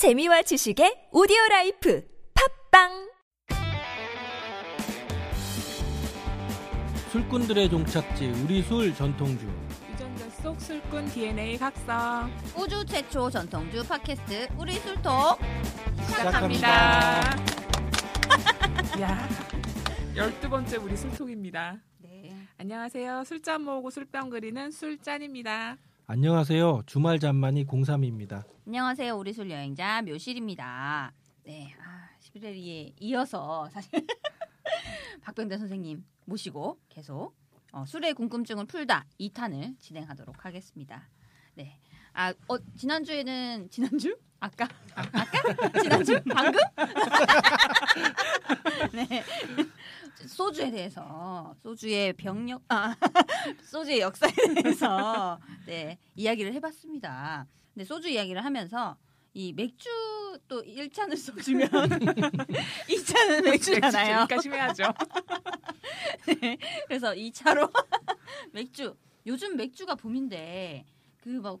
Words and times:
재미와 0.00 0.40
지식의 0.40 1.10
오디오 1.12 1.36
라이프 1.50 2.02
팝빵 2.70 3.10
술꾼들의 7.12 7.68
종착지 7.68 8.28
우리 8.42 8.62
술 8.62 8.94
전통주 8.94 9.44
유전자 9.92 10.26
속 10.30 10.58
술꾼 10.58 11.04
DNA 11.04 11.58
각성 11.58 12.32
우주 12.56 12.82
최초 12.86 13.28
전통주 13.28 13.86
팟캐스트 13.86 14.48
우리 14.56 14.72
술톡 14.72 15.38
시작합니다. 16.06 17.36
야, 19.02 19.28
열두 20.16 20.48
번째 20.48 20.78
우리 20.78 20.96
술톡입니다. 20.96 21.76
네. 21.98 22.34
안녕하세요. 22.56 23.24
술잔 23.24 23.60
모으고 23.64 23.90
술병 23.90 24.30
그리는 24.30 24.70
술잔입니다. 24.70 25.76
안녕하세요 26.12 26.82
주말 26.86 27.20
잠만이 27.20 27.66
03입니다 27.66 28.42
안녕하세요 28.66 29.16
우리 29.16 29.32
술 29.32 29.48
여행자 29.48 30.02
묘실입니다. 30.02 31.12
네, 31.44 31.72
아, 31.80 32.08
11월에 32.18 32.94
이어서 32.98 33.68
사실 33.68 33.92
박병대 35.22 35.56
선생님 35.56 36.04
모시고 36.24 36.80
계속 36.88 37.36
어, 37.70 37.84
술의 37.86 38.14
궁금증을 38.14 38.64
풀다 38.64 39.06
2탄을 39.20 39.78
진행하도록 39.78 40.44
하겠습니다. 40.44 41.08
네, 41.54 41.78
아 42.12 42.34
어, 42.48 42.58
지난주에는 42.76 43.70
지난주? 43.70 44.18
아까 44.40 44.66
아, 44.96 45.02
아까 45.12 45.80
지난주 45.80 46.20
방금? 46.24 46.60
네. 48.94 49.22
소주에 50.26 50.70
대해서 50.70 51.54
소주의 51.62 52.12
병력 52.12 52.62
아 52.68 52.94
소주의 53.64 54.00
역사에 54.00 54.32
대해서 54.62 55.40
네 55.66 55.98
이야기를 56.16 56.52
해봤습니다. 56.54 57.46
근데 57.74 57.84
소주 57.84 58.08
이야기를 58.08 58.44
하면서 58.44 58.96
이 59.32 59.52
맥주 59.52 59.88
또 60.48 60.62
1차는 60.62 61.16
소주면 61.16 61.68
2차는 61.68 63.44
맥주잖아요. 63.44 64.26
맥주니까 64.26 64.40
심 64.42 64.52
해야죠. 64.54 64.84
네, 66.40 66.58
그래서 66.86 67.12
2차로 67.12 67.70
맥주 68.52 68.96
요즘 69.26 69.56
맥주가 69.56 69.94
붐인데 69.94 70.84
그 71.20 71.40
막 71.40 71.60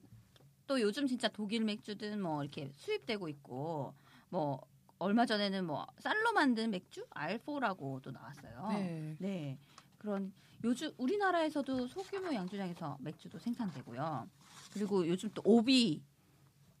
또 0.70 0.80
요즘 0.80 1.08
진짜 1.08 1.26
독일 1.26 1.64
맥주든 1.64 2.22
뭐 2.22 2.44
이렇게 2.44 2.70
수입되고 2.76 3.28
있고 3.28 3.92
뭐 4.28 4.60
얼마 5.00 5.24
전에는 5.26 5.64
뭐 5.66 5.86
쌀로 5.98 6.32
만든 6.32 6.70
맥주 6.70 7.04
알포라고 7.10 8.00
또 8.02 8.10
나왔어요. 8.12 8.68
네. 8.72 9.16
네. 9.18 9.58
그런 9.98 10.32
요즘 10.62 10.92
우리나라에서도 10.98 11.88
소규모 11.88 12.32
양조장에서 12.32 12.98
맥주도 13.00 13.38
생산되고요. 13.38 14.28
그리고 14.72 15.08
요즘 15.08 15.30
또 15.34 15.40
오비 15.44 16.02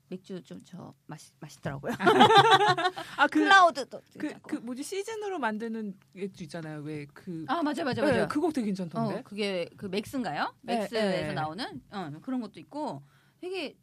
맥주 0.08 0.42
좀 0.42 0.60
저 0.64 0.92
맛있 1.06 1.32
맛있더라고요. 1.40 1.92
아, 3.16 3.26
그, 3.26 3.40
클라우드도 3.40 4.02
그. 4.18 4.38
그 4.42 4.56
뭐지 4.56 4.82
시즌으로 4.82 5.38
만드는 5.38 5.98
맥주 6.12 6.44
있잖아요. 6.44 6.80
왜 6.82 7.06
그. 7.06 7.46
아 7.48 7.62
맞아 7.62 7.84
맞아 7.84 8.02
네, 8.04 8.12
맞아. 8.12 8.28
그곡 8.28 8.52
되게 8.52 8.66
괜찮던데. 8.66 9.14
어 9.18 9.22
그게 9.22 9.68
그 9.78 9.86
맥스인가요? 9.86 10.54
네, 10.60 10.80
맥스에서 10.80 11.28
네. 11.28 11.32
나오는 11.32 11.82
어, 11.90 12.10
그런 12.20 12.40
것도 12.42 12.60
있고 12.60 13.02
되게 13.40 13.78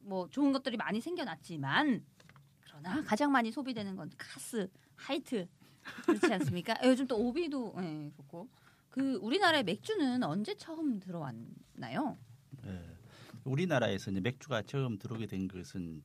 뭐 0.00 0.28
좋은 0.30 0.52
것들이 0.52 0.76
많이 0.76 1.00
생겨났지만 1.00 2.04
그러나 2.82 3.02
가장 3.04 3.30
많이 3.30 3.50
소비되는 3.52 3.94
건 3.96 4.10
카스, 4.18 4.68
하이트 4.96 5.46
그렇지 6.04 6.32
않습니까? 6.34 6.76
예, 6.82 6.88
요즘 6.88 7.06
또 7.06 7.16
오비도 7.16 7.74
예, 7.78 8.10
좋고 8.16 8.48
그 8.90 9.14
우리나라의 9.16 9.62
맥주는 9.64 10.22
언제 10.22 10.54
처음 10.56 10.98
들어왔나요? 10.98 12.18
예. 12.66 12.80
우리나라에서 13.44 14.10
이제 14.10 14.20
맥주가 14.20 14.62
처음 14.62 14.98
들어오게 14.98 15.26
된 15.26 15.48
것은 15.48 16.02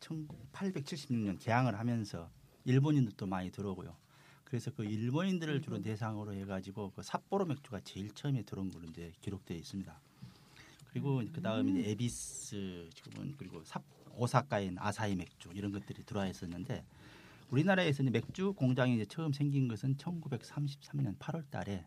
1876년 0.00 1.38
개항을 1.38 1.78
하면서 1.78 2.30
일본인들도 2.64 3.26
많이 3.26 3.50
들어오고요. 3.50 3.96
그래서 4.44 4.70
그 4.70 4.84
일본인들을 4.84 5.62
주로 5.62 5.80
대상으로 5.80 6.32
해가지고 6.34 6.92
그 6.94 7.02
삿포로 7.02 7.46
맥주가 7.46 7.80
제일 7.80 8.10
처음에 8.12 8.42
들어온 8.42 8.70
걸로 8.70 8.86
이제 8.88 9.12
기록되어 9.20 9.56
있습니다. 9.56 10.00
그리고 10.90 11.22
그 11.32 11.42
다음에 11.42 11.90
에비스 11.90 12.88
지금은 12.94 13.34
그리고 13.36 13.64
삽, 13.64 13.82
오사카인 14.16 14.76
아사히 14.78 15.14
맥주 15.16 15.50
이런 15.54 15.72
것들이 15.72 16.02
들어와 16.04 16.26
있었는데 16.28 16.84
우리나라에서 17.50 18.02
이제 18.02 18.10
맥주 18.10 18.52
공장이 18.54 18.94
이제 18.94 19.04
처음 19.04 19.32
생긴 19.32 19.68
것은 19.68 19.96
1933년 19.96 21.18
8월 21.18 21.48
달에 21.50 21.86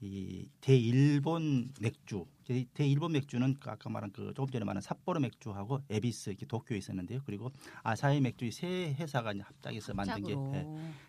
이 0.00 0.48
대일본 0.60 1.70
맥주, 1.80 2.26
대- 2.44 2.66
대일본 2.74 3.12
맥주는 3.12 3.54
그 3.54 3.70
아까 3.70 3.88
말한 3.88 4.12
그 4.12 4.32
조금 4.34 4.50
전에 4.52 4.64
말한 4.64 4.82
삿포로 4.82 5.20
맥주하고 5.20 5.80
에비스 5.88 6.30
이렇게 6.30 6.44
도쿄에 6.46 6.76
있었는데요. 6.76 7.20
그리고 7.24 7.50
아사히 7.82 8.20
맥주 8.20 8.44
이세 8.44 8.94
회사가 8.98 9.32
이제 9.32 9.42
합작해서 9.42 9.94
만든 9.94 10.14
게. 10.24 10.32
예, 10.58 10.66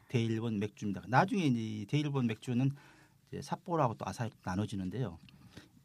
대일본 0.10 0.60
맥주입니다. 0.60 1.02
나중에 1.08 1.46
이 1.48 1.86
대일본 1.90 2.28
맥주는 2.28 2.72
이제 3.30 3.42
삿포로하고 3.42 3.96
또 3.96 4.06
아사히 4.08 4.30
나눠지는데요. 4.44 5.20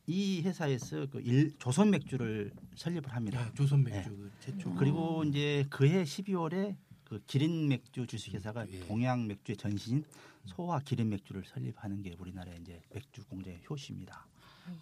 이 0.07 0.43
회사에서 0.43 1.07
그 1.07 1.21
일, 1.21 1.53
조선 1.59 1.91
맥주를 1.91 2.53
설립을 2.75 3.15
합니다. 3.15 3.45
네, 3.45 3.55
조선 3.55 3.85
맥주 3.85 4.11
그 4.11 4.31
최초 4.41 4.75
그리고 4.75 5.23
이제 5.25 5.65
그해 5.71 6.03
12월에 6.05 6.77
그 7.05 7.23
기린 7.27 7.69
맥주 7.69 8.07
주식회사가 8.07 8.69
예. 8.71 8.81
동양 8.87 9.27
맥주의 9.27 9.57
전신인 9.57 10.05
소화 10.47 10.81
기린 10.81 11.11
맥주를 11.11 11.45
설립하는 11.45 12.03
게 12.03 12.15
우리나라의 12.19 12.59
이제 12.61 12.81
맥주 12.93 13.25
공장의 13.27 13.63
효시입니다. 13.69 14.27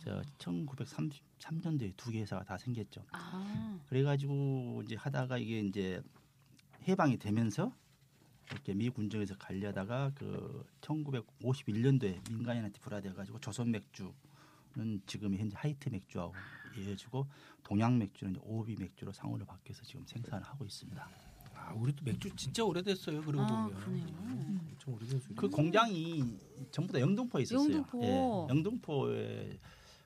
저 0.05 0.21
1933년도에 0.39 1.97
두 1.97 2.11
개 2.12 2.21
회사가 2.21 2.45
다 2.45 2.59
생겼죠. 2.59 3.05
아, 3.12 3.78
그래가지고 3.89 4.83
이제 4.84 4.97
하다가 4.97 5.39
이게 5.39 5.61
이제 5.61 6.03
해방이 6.87 7.17
되면서 7.19 7.73
이렇게 8.51 8.75
미 8.75 8.89
군정에서 8.91 9.34
관리하다가 9.39 10.12
그 10.15 10.65
1951년도에 10.83 12.31
민간인한테 12.31 12.78
불화돼가지고 12.81 13.41
조선 13.41 13.71
맥주 13.71 14.12
는 14.77 15.01
지금 15.06 15.34
현재 15.37 15.56
하이트 15.59 15.89
맥주하고 15.89 16.34
이어지고 16.77 17.27
동양 17.62 17.99
맥주는 17.99 18.33
이제 18.33 18.41
오비 18.45 18.77
맥주로 18.77 19.12
상호를 19.12 19.47
바뀌어서 19.47 19.83
지금 19.84 20.05
생산을 20.06 20.45
하고 20.47 20.65
있습니다. 20.65 21.09
아 21.55 21.73
우리도 21.75 22.05
맥주 22.05 22.34
진짜 22.37 22.65
오래됐어요 22.65 23.23
그러고 23.23 23.43
아, 23.45 23.65
보면 23.67 23.81
그러네요. 23.81 24.07
음, 24.07 24.61
엄청 24.71 24.95
오래된 24.95 25.21
술그 25.21 25.49
공장이 25.51 26.39
전부 26.71 26.93
다 26.93 27.01
영등포에 27.01 27.43
있었어요. 27.43 27.65
영등포. 27.65 28.05
예, 28.05 28.47
영등포에 28.51 29.59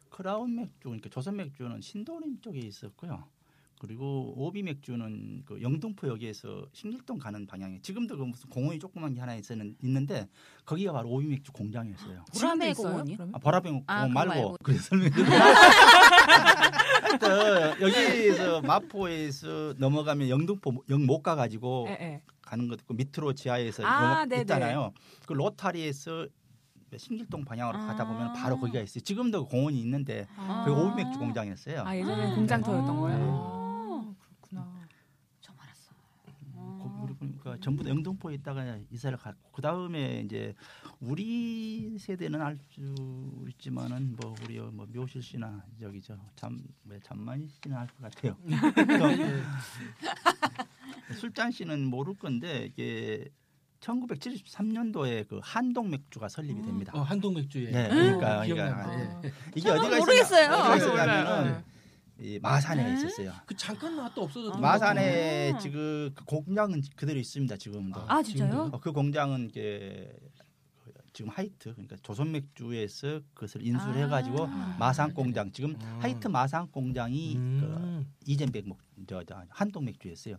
크라운 0.09 0.55
맥주 0.55 0.79
그러니까 0.85 1.09
조선 1.11 1.37
맥주는 1.37 1.81
신도림 1.81 2.41
쪽에 2.41 2.61
있었고요. 2.61 3.27
그리고 3.93 4.33
오비 4.37 4.63
맥주는 4.63 5.43
그 5.45 5.61
영등포 5.61 6.07
역에서 6.07 6.65
신길동 6.73 7.19
가는 7.19 7.45
방향에 7.49 7.81
지금도 7.83 8.17
그 8.17 8.23
무슨 8.23 8.49
공원이 8.49 8.79
조그만 8.79 9.13
게 9.13 9.19
하나 9.19 9.35
있는 9.35 9.75
있는데 9.83 10.29
거기가 10.65 10.93
바로 10.93 11.09
오비 11.11 11.27
맥주 11.27 11.51
공장이었어요. 11.51 12.25
공원이요? 12.77 13.17
그러면? 13.17 13.35
아, 13.35 13.39
보라병 13.41 13.83
아, 13.89 14.07
공원 14.07 14.09
그거 14.11 14.15
말고 14.25 14.31
말고. 14.51 14.57
그래서 14.63 14.83
설명드리면 14.85 15.33
하여튼 17.03 17.81
여기에서 17.81 18.61
마포에서 18.63 19.75
넘어가면 19.79 20.29
영등포 20.29 20.85
영 20.89 21.03
못 21.05 21.21
가가지고 21.23 21.87
예, 21.89 21.93
예. 22.01 22.23
가는 22.41 22.69
것도 22.69 22.83
있고 22.83 22.95
밑으로 22.95 23.33
지하에서 23.33 23.83
아. 23.85 24.25
있잖아요. 24.33 24.93
그 25.27 25.33
로타리에서 25.33 26.29
신길동 26.97 27.45
방향으로 27.45 27.79
가다 27.79 28.07
보면 28.07 28.29
아. 28.29 28.33
바로 28.35 28.61
거기가 28.61 28.79
있어요. 28.81 29.03
지금도 29.03 29.47
공원이 29.47 29.81
있는데 29.81 30.29
아. 30.37 30.63
그 30.65 30.73
오비 30.73 31.03
맥주 31.03 31.19
공장이었어요. 31.19 31.83
아 31.85 31.97
예전에 31.97 32.31
아. 32.31 32.35
공장터였던 32.37 33.01
거예요. 33.01 33.19
네. 33.19 33.25
아, 33.25 34.15
그렇구나. 34.21 34.79
처음 35.41 35.59
알았어. 35.59 35.93
거- 36.55 37.01
우리 37.03 37.15
보니까 37.15 37.52
전부 37.63 37.83
다 37.85 37.91
영등포에 37.91 38.35
있다가 38.35 38.77
이사를 38.91 39.17
갔고 39.17 39.51
그 39.53 39.63
다음에 39.63 40.21
이제 40.25 40.55
우리 41.01 41.97
세대는 41.99 42.41
알 42.43 42.59
수 42.71 43.45
있지만은 43.49 44.15
뭐 44.21 44.35
우리 44.45 44.59
뭐 44.61 44.87
묘실 44.93 45.23
씨나 45.23 45.65
저기 45.81 46.03
저잠 46.03 46.63
잠만이 47.03 47.49
씨는 47.63 47.77
알 47.77 47.87
것 47.89 48.03
같아요. 48.03 48.37
술잔 51.17 51.51
씨는 51.51 51.87
모를 51.87 52.15
건데 52.15 52.67
이게 52.67 53.29
1973년도에 53.81 55.27
그 55.29 55.41
한동 55.43 55.91
맥주가 55.91 56.29
설립이 56.29 56.63
됩니다. 56.63 56.93
어, 56.95 57.01
한동 57.03 57.35
맥주에 57.35 57.71
네, 57.71 57.89
그러니까, 57.89 58.41
어, 58.41 58.43
그러니까, 58.43 58.45
기억난다. 58.45 58.99
예. 58.99 59.21
예. 59.29 59.33
이게 59.57 59.61
저는 59.63 59.81
어디가 59.81 59.97
모르겠어요. 59.99 60.45
있었냐, 60.47 60.57
어디가 60.57 60.87
몰라요. 60.89 61.21
있었냐면은 61.23 61.65
이 62.23 62.39
마산에 62.39 62.85
네? 62.85 62.95
있었어요. 62.95 63.33
그 63.45 63.57
잠깐 63.57 63.97
나왔다 63.97 64.21
없어졌던 64.21 64.61
마산에 64.61 65.53
아. 65.53 65.59
지금 65.59 66.11
그 66.15 66.25
공장은 66.25 66.83
그대로 66.95 67.19
있습니다. 67.19 67.57
지금도. 67.57 68.01
아, 68.07 68.23
진짜요? 68.23 68.71
어, 68.73 68.81
그 68.81 68.93
공장은 68.93 69.49
이게 69.49 70.15
지금 71.13 71.31
하이트 71.31 71.73
그러니까 71.73 71.97
조선 72.03 72.31
맥주에서 72.33 73.21
그것을 73.35 73.67
인수를 73.67 73.95
아. 73.95 74.05
해가지고 74.05 74.47
마산 74.79 75.13
공장 75.13 75.51
지금 75.51 75.71
음. 75.71 75.99
하이트 76.01 76.29
마산 76.29 76.71
공장이 76.71 77.37
음. 77.37 77.59
그 77.61 78.31
이젠백 78.31 78.69
목, 78.69 78.79
저, 79.07 79.23
저 79.25 79.45
한독 79.49 79.85
맥주였어요. 79.85 80.37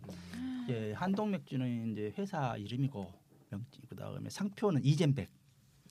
예, 0.70 0.92
한독 0.94 1.30
맥주는 1.30 1.92
이제 1.92 2.12
회사 2.16 2.56
이름이고 2.56 3.12
명지 3.50 3.80
그 3.88 3.94
다음에 3.94 4.30
상표는 4.30 4.84
이젠백. 4.84 5.28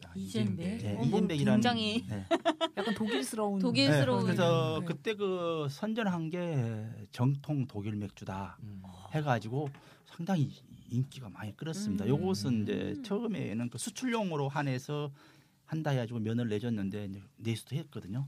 아, 0.07 0.11
이젠백. 0.15 0.83
예, 0.83 0.91
어, 0.91 0.95
뭐 0.95 1.05
이젠백이라는 1.05 1.61
굉장히 1.61 2.05
네. 2.07 2.25
약간 2.77 2.93
독일스러운. 2.95 3.59
독일- 3.59 3.89
네, 3.89 3.99
스러운. 3.99 4.23
그래서 4.23 4.79
네. 4.79 4.85
그때 4.85 5.13
그 5.15 5.67
선전한 5.69 6.29
게 6.29 6.85
정통 7.11 7.67
독일 7.67 7.95
맥주다. 7.95 8.57
음. 8.63 8.81
해가지고 9.13 9.69
상당히 10.05 10.51
인기가 10.89 11.29
많이 11.29 11.55
끌었습니다. 11.57 12.05
음. 12.05 12.09
요것은 12.09 12.63
이제 12.63 12.95
처음에는 13.03 13.69
그 13.69 13.77
수출용으로 13.77 14.47
한해서 14.49 15.11
한다 15.73 15.89
해가지고 15.89 16.19
면을 16.19 16.47
내줬는데 16.49 17.05
이제 17.05 17.21
내수도 17.37 17.75
했거든요. 17.75 18.27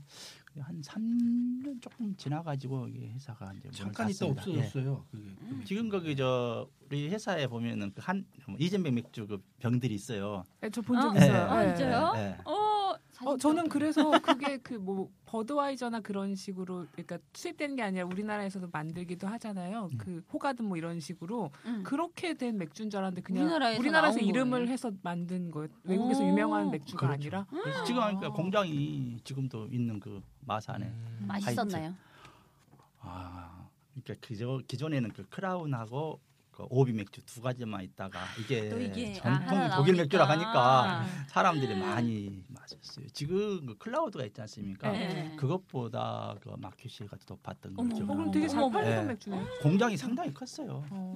한 0.58 0.80
3년 0.80 1.80
조금 1.80 2.16
지나가지고 2.16 2.88
이게 2.88 3.10
회사가 3.10 3.52
이제 3.52 3.68
문을 3.68 3.72
잠깐 3.72 4.10
있다. 4.10 4.26
예. 4.26 4.30
없어졌어요. 4.30 5.04
그게. 5.10 5.24
그 5.38 5.64
지금 5.64 5.88
거기 5.88 6.16
저 6.16 6.68
우리 6.88 7.08
회사에 7.08 7.46
보면은 7.46 7.92
그한 7.92 8.24
이젠백 8.58 8.94
맥주 8.94 9.26
그 9.26 9.42
병들이 9.58 9.94
있어요. 9.94 10.44
네, 10.60 10.70
저본 10.70 11.00
적 11.00 11.12
어? 11.12 11.16
있어요. 11.16 11.42
아, 11.42 11.62
네. 11.62 11.74
진짜요? 11.74 12.12
예. 12.16 12.38
어, 12.44 12.65
어, 13.24 13.36
저는 13.36 13.64
좀- 13.64 13.68
그래서 13.70 14.10
그게 14.20 14.58
그 14.58 14.74
뭐 14.74 15.10
버드와이저나 15.26 16.00
그런 16.00 16.34
식으로 16.34 16.86
그러니까 16.92 17.18
수입되는 17.32 17.74
게 17.76 17.82
아니라 17.82 18.04
우리나라에서도 18.06 18.68
만들기도 18.72 19.26
하잖아요. 19.26 19.88
음. 19.92 19.98
그 19.98 20.22
호가든 20.32 20.64
뭐 20.66 20.76
이런 20.76 21.00
식으로 21.00 21.50
음. 21.64 21.82
그렇게 21.82 22.34
된 22.34 22.56
맥주인 22.58 22.90
줄 22.90 22.98
알았는데 22.98 23.22
그냥 23.22 23.44
우리나라에서 23.44 23.80
우리나라에서 23.80 24.18
이름을 24.20 24.58
거예요. 24.60 24.72
해서 24.72 24.92
만든 25.02 25.50
거예요. 25.50 25.68
외국에서 25.84 26.22
오. 26.22 26.28
유명한 26.28 26.70
맥주가 26.70 27.00
그렇죠. 27.08 27.12
아니라. 27.14 27.46
그래서 27.50 27.84
지금 27.84 28.00
그러니까 28.02 28.30
공장이 28.32 29.18
지금도 29.24 29.66
있는 29.72 29.98
그 29.98 30.22
마산에 30.40 30.86
음. 30.86 31.24
맛있었나요? 31.26 31.94
아 33.00 33.68
그러니까 33.94 34.26
그저 34.26 34.60
기존에는 34.68 35.10
그 35.12 35.26
크라운하고 35.28 36.20
그 36.56 36.64
오비 36.70 36.94
맥주 36.94 37.20
두 37.26 37.42
가지만 37.42 37.82
있다가 37.82 38.18
이게, 38.40 38.70
또 38.70 38.80
이게, 38.80 39.10
아, 39.20 39.38
전통 39.38 39.58
하나 39.58 39.76
독일. 39.76 39.94
맥주라 39.96 40.24
하니까 40.26 41.00
아. 41.02 41.04
사람들이 41.28 41.74
많이 41.78 42.42
마셨어요. 42.48 43.06
지금 43.12 43.66
그 43.66 43.76
클라우드가 43.76 44.24
있지 44.24 44.40
않습니까? 44.40 44.90
네. 44.90 45.36
그것보다 45.36 46.34
그 46.40 46.48
마켓시가 46.56 47.14
더 47.18 47.34
높았던 47.34 47.74
어머, 47.76 47.90
거죠. 47.90 48.04
어, 48.04 48.06
그럼 48.06 48.30
되게 48.30 48.48
잘 48.48 48.70
팔리는 48.70 48.96
네. 49.02 49.04
맥주네. 49.12 49.44
공장이 49.60 49.98
상당히 49.98 50.32
컸어요. 50.32 50.82
어. 50.90 51.14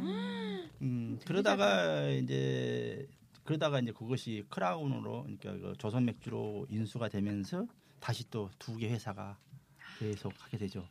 음, 0.83 1.19
그러다가 1.27 2.07
이제 2.11 3.09
그러다가 3.45 3.81
이제 3.81 3.93
그것이 3.93 4.45
크라운으로 4.51 5.23
그러니까 5.23 5.53
그 5.53 5.75
조선 5.79 6.05
맥주로 6.05 6.67
인수가 6.69 7.09
되면서 7.09 7.65
다시 7.99 8.29
또 8.31 8.51
두 8.59 8.77
개 8.77 8.91
회사가 8.91 9.39
계속 9.99 10.35
하게 10.39 10.59
되죠. 10.59 10.87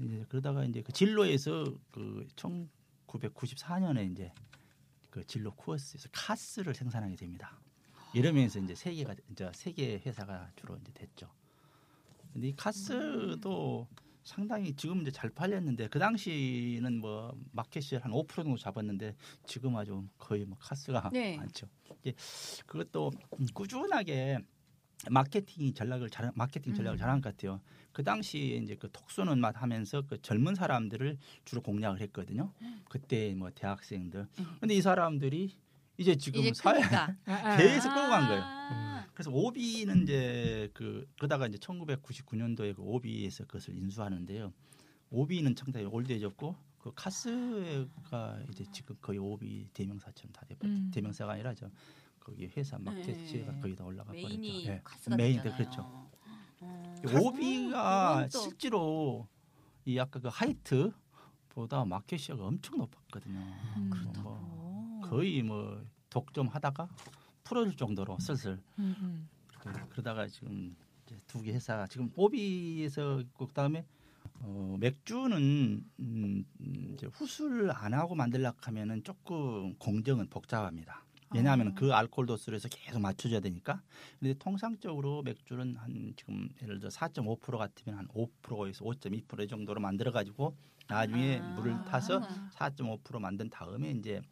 이제 0.00 0.24
그러다가 0.28 0.64
이제 0.64 0.80
그 0.80 0.92
진로에서 0.92 1.64
그 1.90 2.24
1994년에 3.08 4.10
이제 4.12 4.32
그 5.10 5.26
진로 5.26 5.52
쿠어스에서 5.54 6.08
카스를 6.12 6.74
생산하게 6.74 7.16
됩니다. 7.16 7.58
이러면서 8.14 8.58
이제 8.60 8.74
세 8.74 8.94
개가 8.94 9.14
이제 9.30 9.50
세개 9.52 10.02
회사가 10.04 10.50
주로 10.56 10.76
이제 10.76 10.92
됐죠. 10.92 11.30
근데 12.32 12.48
이 12.48 12.56
카스도 12.56 13.88
상당히 14.22 14.74
지금 14.76 15.00
이제 15.00 15.10
잘 15.10 15.30
팔렸는데 15.30 15.88
그 15.88 15.98
당시는 15.98 17.00
뭐 17.00 17.34
마켓이 17.52 18.00
한 18.00 18.12
5% 18.12 18.28
정도 18.28 18.56
잡았는데 18.56 19.16
지금 19.46 19.76
아주 19.76 20.06
거의 20.18 20.44
뭐 20.44 20.56
카스가 20.60 21.10
네. 21.12 21.36
많죠. 21.36 21.66
이게 22.02 22.14
그것도 22.66 23.10
꾸준하게 23.54 24.38
마케팅 25.10 25.72
전략을 25.72 26.10
잘 26.10 26.32
마케팅 26.34 26.74
전략을 26.74 26.96
음. 26.96 26.98
잘한 26.98 27.20
것 27.20 27.36
같아요. 27.36 27.60
그 27.92 28.02
당시에 28.02 28.56
이제 28.56 28.74
그 28.74 28.90
톡쏘는 28.92 29.38
맛 29.40 29.60
하면서 29.60 30.02
그 30.02 30.20
젊은 30.20 30.54
사람들을 30.54 31.18
주로 31.44 31.62
공략을 31.62 32.00
했거든요. 32.00 32.52
그때 32.88 33.34
뭐 33.34 33.50
대학생들. 33.54 34.26
근데 34.60 34.74
이 34.74 34.82
사람들이 34.82 35.52
이제 35.98 36.14
지금 36.16 36.40
이제 36.40 36.52
사회. 36.54 36.80
아, 36.94 37.16
아. 37.26 37.56
계속 37.56 37.92
끌고 37.92 38.08
간 38.08 38.28
거예요. 38.28 38.42
아. 38.44 39.06
그래서 39.12 39.30
오비는 39.32 40.04
이제 40.04 40.70
그 40.72 41.08
그러다가 41.16 41.48
이제 41.48 41.58
1999년도에 41.58 42.76
그 42.76 42.82
오비에서 42.82 43.44
그것을 43.44 43.76
인수하는데요. 43.76 44.52
오비는 45.10 45.54
상당히 45.56 45.86
old해졌고 45.86 46.54
그 46.78 46.92
카스가 46.94 48.38
이제 48.50 48.64
지금 48.72 48.96
거의 49.00 49.18
오비 49.18 49.66
대명사처럼 49.74 50.32
다 50.32 50.42
돼버렸죠. 50.46 50.80
음. 50.80 50.90
대명사가 50.92 51.32
아니라 51.32 51.52
저 51.54 51.68
거기 52.28 52.46
회사 52.56 52.78
마켓지가 52.78 53.52
네. 53.52 53.60
거의 53.60 53.74
다 53.74 53.84
올라가 53.84 54.12
버렸죠. 54.12 54.28
main이 54.28 54.66
예. 54.66 54.80
카스가 54.84 55.16
메인. 55.16 55.40
그렇죠. 55.40 55.80
어. 55.82 56.10
오비가 57.22 58.28
실제로 58.28 59.26
이 59.86 59.98
아까 59.98 60.20
그 60.20 60.28
하이트 60.30 60.92
보다 61.48 61.84
마켓 61.86 62.18
시어가 62.18 62.44
엄청 62.46 62.76
높았거든요. 62.78 63.38
음. 63.78 63.90
뭐 64.22 64.38
어. 64.42 65.00
거의 65.04 65.42
뭐 65.42 65.82
독점하다가 66.10 66.88
풀어줄 67.44 67.76
정도로 67.76 68.18
슬슬 68.20 68.60
음, 68.78 68.94
음. 69.00 69.28
그- 69.58 69.88
그러다가 69.88 70.26
지금 70.28 70.76
두 71.26 71.40
개 71.42 71.52
회사 71.52 71.86
지금 71.86 72.12
오비에서 72.14 73.22
그다음에 73.38 73.86
어, 74.40 74.76
맥주는 74.78 75.32
음, 75.38 76.44
음, 76.60 76.92
이제 76.94 77.06
후술 77.06 77.70
안 77.70 77.94
하고 77.94 78.14
만들려고 78.14 78.58
하면은 78.60 79.02
조금 79.02 79.74
공정은 79.78 80.28
복잡합니다. 80.28 81.02
왜냐하면 81.34 81.68
아. 81.68 81.74
그 81.74 81.92
알코올 81.92 82.26
도수를 82.26 82.56
해서 82.56 82.68
계속 82.68 83.00
맞춰줘야 83.00 83.40
되니까. 83.40 83.82
근데 84.18 84.34
통상적으로 84.34 85.22
맥주는 85.22 85.76
한 85.76 86.14
지금 86.16 86.48
예를 86.62 86.78
들어 86.78 86.90
4.5% 86.90 87.58
같으면 87.58 87.98
한 87.98 88.08
5%에서 88.08 88.84
5.2%이 88.84 89.48
정도로 89.48 89.80
만들어 89.80 90.10
가지고 90.10 90.56
나중에 90.88 91.38
아. 91.38 91.54
물을 91.54 91.72
타서 91.84 92.20
4.5% 92.54 93.18
만든 93.20 93.50
다음에 93.50 93.90
이제 93.90 94.22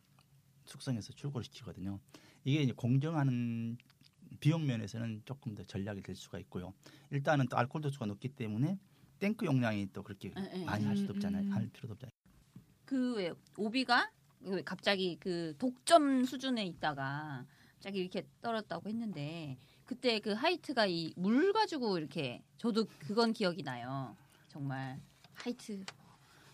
숙성해서 0.65 1.13
출고를 1.13 1.45
시키거든요. 1.45 2.01
이게 2.45 2.63
이제 2.63 2.73
공정하는 2.73 3.77
비용 4.41 4.67
면에서는 4.67 5.23
조금 5.25 5.55
더 5.55 5.63
전략이 5.65 6.03
될 6.03 6.17
수가 6.17 6.39
있고요. 6.41 6.73
일단은 7.11 7.47
또 7.49 7.57
알코올 7.57 7.83
도수가 7.83 8.07
높기 8.07 8.29
때문에 8.29 8.79
탱크 9.19 9.47
용량이 9.47 9.89
또 9.93 10.03
그렇게 10.03 10.29
에, 10.37 10.61
에. 10.61 10.65
많이 10.65 10.85
할 10.85 10.97
수도 10.97 11.13
음, 11.13 11.17
없잖아요. 11.17 11.43
음. 11.45 11.53
할 11.53 11.69
필요도 11.69 11.93
없잖아요. 11.95 12.11
그 12.85 13.15
왜 13.17 13.33
오비가 13.57 13.99
왜 13.99 14.07
갑자기 14.65 15.17
그 15.21 15.55
독점 15.59 16.25
수준에 16.25 16.65
있다가 16.67 17.45
갑자기 17.75 17.99
이렇게 18.01 18.27
떨었다고 18.43 18.89
했는데 18.89 19.57
그때 19.85 20.19
그 20.21 20.33
하이트가 20.33 20.87
이 20.87 21.13
물 21.17 21.53
가지고 21.53 21.99
이렇게 21.99 22.43
저도 22.59 22.87
그건 22.99 23.33
기억이 23.33 23.63
나요. 23.63 24.17
정말 24.49 24.99
하이트 25.35 25.85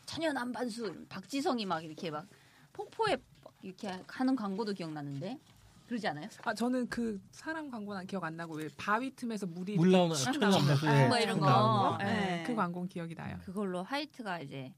천연 0.06 0.36
안반수 0.36 1.06
박지성이 1.08 1.64
막 1.66 1.84
이렇게 1.84 2.10
막 2.10 2.26
폭포에 2.72 3.16
막 3.42 3.54
이렇게 3.62 3.88
하는 4.06 4.36
광고도 4.36 4.72
기억나는데 4.74 5.38
그러지 5.86 6.08
않아요? 6.08 6.28
아 6.44 6.52
저는 6.54 6.88
그 6.88 7.20
사람 7.30 7.70
광고는 7.70 8.06
기억 8.06 8.24
안 8.24 8.36
나고 8.36 8.54
왜 8.56 8.68
바위 8.76 9.14
틈에서 9.14 9.46
물이 9.46 9.76
물 9.76 9.90
나오는 9.90 10.14
쫙 10.16 10.32
천연 10.32 10.40
나오는 10.50 10.58
안반수, 10.62 10.86
거. 10.86 10.92
예. 10.96 11.08
뭐 11.08 11.18
이런 11.18 11.40
거. 11.40 11.46
거? 11.46 11.98
예. 12.00 12.04
네, 12.04 12.44
그 12.46 12.54
광고는 12.54 12.88
기억이 12.88 13.14
나요. 13.14 13.38
그걸로 13.44 13.82
하이트가 13.82 14.40
이제 14.40 14.72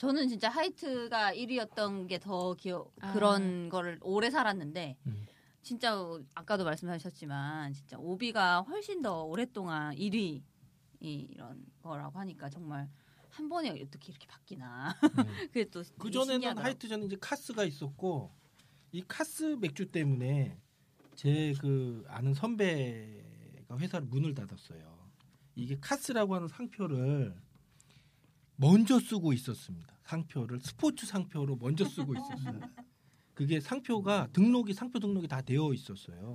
저는 0.00 0.28
진짜 0.28 0.48
하이트가 0.48 1.34
1위였던 1.34 2.08
게 2.08 2.18
더 2.18 2.54
기억 2.54 2.90
아. 3.00 3.12
그런 3.12 3.68
거를 3.68 3.98
오래 4.02 4.30
살았는데 4.30 4.96
음. 5.06 5.26
진짜 5.62 5.94
아까도 6.34 6.64
말씀하셨지만 6.64 7.74
진짜 7.74 7.98
오비가 7.98 8.62
훨씬 8.62 9.02
더 9.02 9.24
오랫동안 9.24 9.94
1위 9.94 10.42
이런 11.00 11.66
거라고 11.82 12.18
하니까 12.18 12.48
정말 12.48 12.88
한 13.28 13.48
번에 13.50 13.68
어떻게 13.70 14.10
이렇게 14.10 14.26
바뀌나 14.26 14.96
그게 15.52 15.64
또그 15.66 16.10
되게 16.10 16.10
전에는. 16.12 16.58
하이트 16.58 16.88
전에 16.88 17.04
이제 17.04 17.16
카스가 17.20 17.64
있었고 17.64 18.32
이 18.92 19.02
카스 19.06 19.56
맥주 19.60 19.90
때문에 19.90 20.58
제 21.14 21.52
그 21.60 22.02
아는 22.08 22.32
선배가 22.32 23.76
회사를 23.78 24.06
문을 24.06 24.34
닫았어요. 24.34 24.98
이게 25.54 25.76
카스라고 25.78 26.34
하는 26.34 26.48
상표를 26.48 27.34
먼저 28.60 29.00
쓰고 29.00 29.32
있었습니다. 29.32 29.96
상표를 30.04 30.60
스포츠 30.60 31.06
상표로 31.06 31.56
먼저 31.56 31.86
쓰고 31.86 32.14
있었어요. 32.14 32.60
그게 33.32 33.58
상표가 33.58 34.28
등록이 34.34 34.74
상표 34.74 34.98
등록이 34.98 35.28
다 35.28 35.40
되어 35.40 35.72
있었어요. 35.72 36.34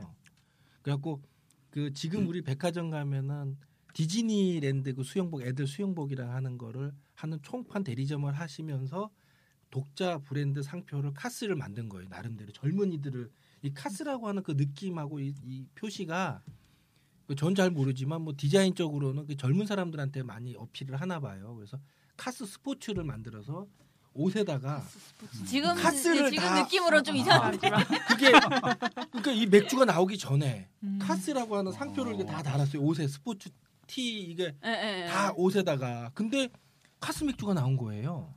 그래갖고 0.82 1.22
그 1.70 1.94
지금 1.94 2.27
우리 2.27 2.41
백화점 2.41 2.89
가면은 2.89 3.58
디즈니랜드 3.94 4.96
그 4.96 5.03
수영복 5.03 5.44
애들 5.44 5.67
수영복이랑 5.67 6.32
하는 6.32 6.58
거를 6.58 6.94
하는 7.13 7.39
총판 7.44 7.84
대리점을 7.84 8.34
하시면서 8.34 9.12
독자 9.70 10.17
브랜드 10.17 10.63
상표를 10.63 11.13
카스를 11.13 11.55
만든 11.55 11.89
거예요. 11.89 12.08
나름대로 12.10 12.51
젊은이들을 12.53 13.29
이 13.62 13.74
카스라고 13.74 14.27
하는 14.27 14.41
그 14.41 14.53
느낌하고 14.53 15.20
이, 15.20 15.36
이 15.44 15.67
표시가 15.75 16.41
그전잘 17.27 17.70
모르지만 17.70 18.24
뭐 18.24 18.34
디자인적으로는 18.36 19.27
그 19.27 19.36
젊은 19.36 19.67
사람들한테 19.67 20.24
많이 20.24 20.55
어필을 20.55 21.00
하나 21.00 21.20
봐요. 21.20 21.53
그래서 21.55 21.79
카스 22.17 22.45
스포츠를 22.45 23.03
만들어서 23.03 23.67
옷에다가 24.13 24.81
지금 25.45 25.75
카스를 25.75 26.31
지금 26.31 26.45
다- 26.45 26.62
느낌으로 26.62 27.03
좀 27.03 27.17
이상한데 27.17 27.69
그게 28.07 28.31
그러니까 28.31 29.31
이 29.31 29.45
맥주가 29.45 29.84
나오기 29.84 30.17
전에 30.17 30.69
음. 30.84 31.00
카스라고 31.01 31.57
하는 31.57 31.72
상표를 31.74 32.25
다 32.25 32.41
달았어요. 32.41 32.81
옷에 32.81 33.07
스포츠 33.10 33.50
티 33.88 34.22
이게 34.22 34.55
예, 34.63 34.69
예, 34.69 35.03
예. 35.03 35.07
다 35.07 35.34
옷에다가 35.36 36.12
근데 36.13 36.48
카스 37.01 37.24
맥주가 37.25 37.53
나온 37.53 37.75
거예요. 37.75 38.34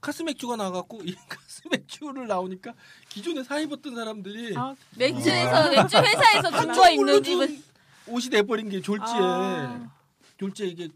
카스 0.00 0.22
맥주가 0.22 0.56
나갖고 0.56 1.02
이 1.04 1.14
카스 1.28 1.62
맥주를 1.70 2.26
나오니까 2.26 2.74
기존에 3.08 3.42
사 3.44 3.58
입었던 3.60 3.94
사람들이 3.94 4.56
아, 4.56 4.74
맥주에서 4.96 5.70
맥주 5.70 5.96
회사에서 5.98 6.50
준거 6.62 6.90
입는 6.90 7.22
집은 7.22 7.62
옷이 8.08 8.28
돼버린 8.30 8.68
게 8.68 8.80
졸지에 8.80 9.06
아. 9.20 9.90
졸지에 10.38 10.66
이게 10.66 10.88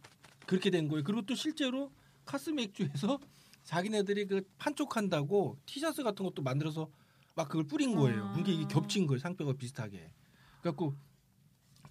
그렇게 0.46 0.68
된 0.70 0.88
거예요. 0.88 1.04
그리고 1.04 1.22
또 1.22 1.34
실제로 1.36 1.90
카스 2.30 2.50
맥주에서 2.50 3.18
자기네들이 3.64 4.26
그 4.26 4.42
판촉한다고 4.56 5.58
티셔츠 5.66 6.04
같은 6.04 6.25
것도 6.25 6.42
만들어서 6.42 6.88
막 7.34 7.49
그걸 7.49 7.64
뿌린 7.66 7.96
거예요. 7.96 8.26
아. 8.26 8.32
그게 8.32 8.52
이게 8.52 8.64
겹친 8.68 9.06
거예요. 9.08 9.18
상표가 9.18 9.52
비슷하게. 9.54 10.12
그래갖고 10.60 10.94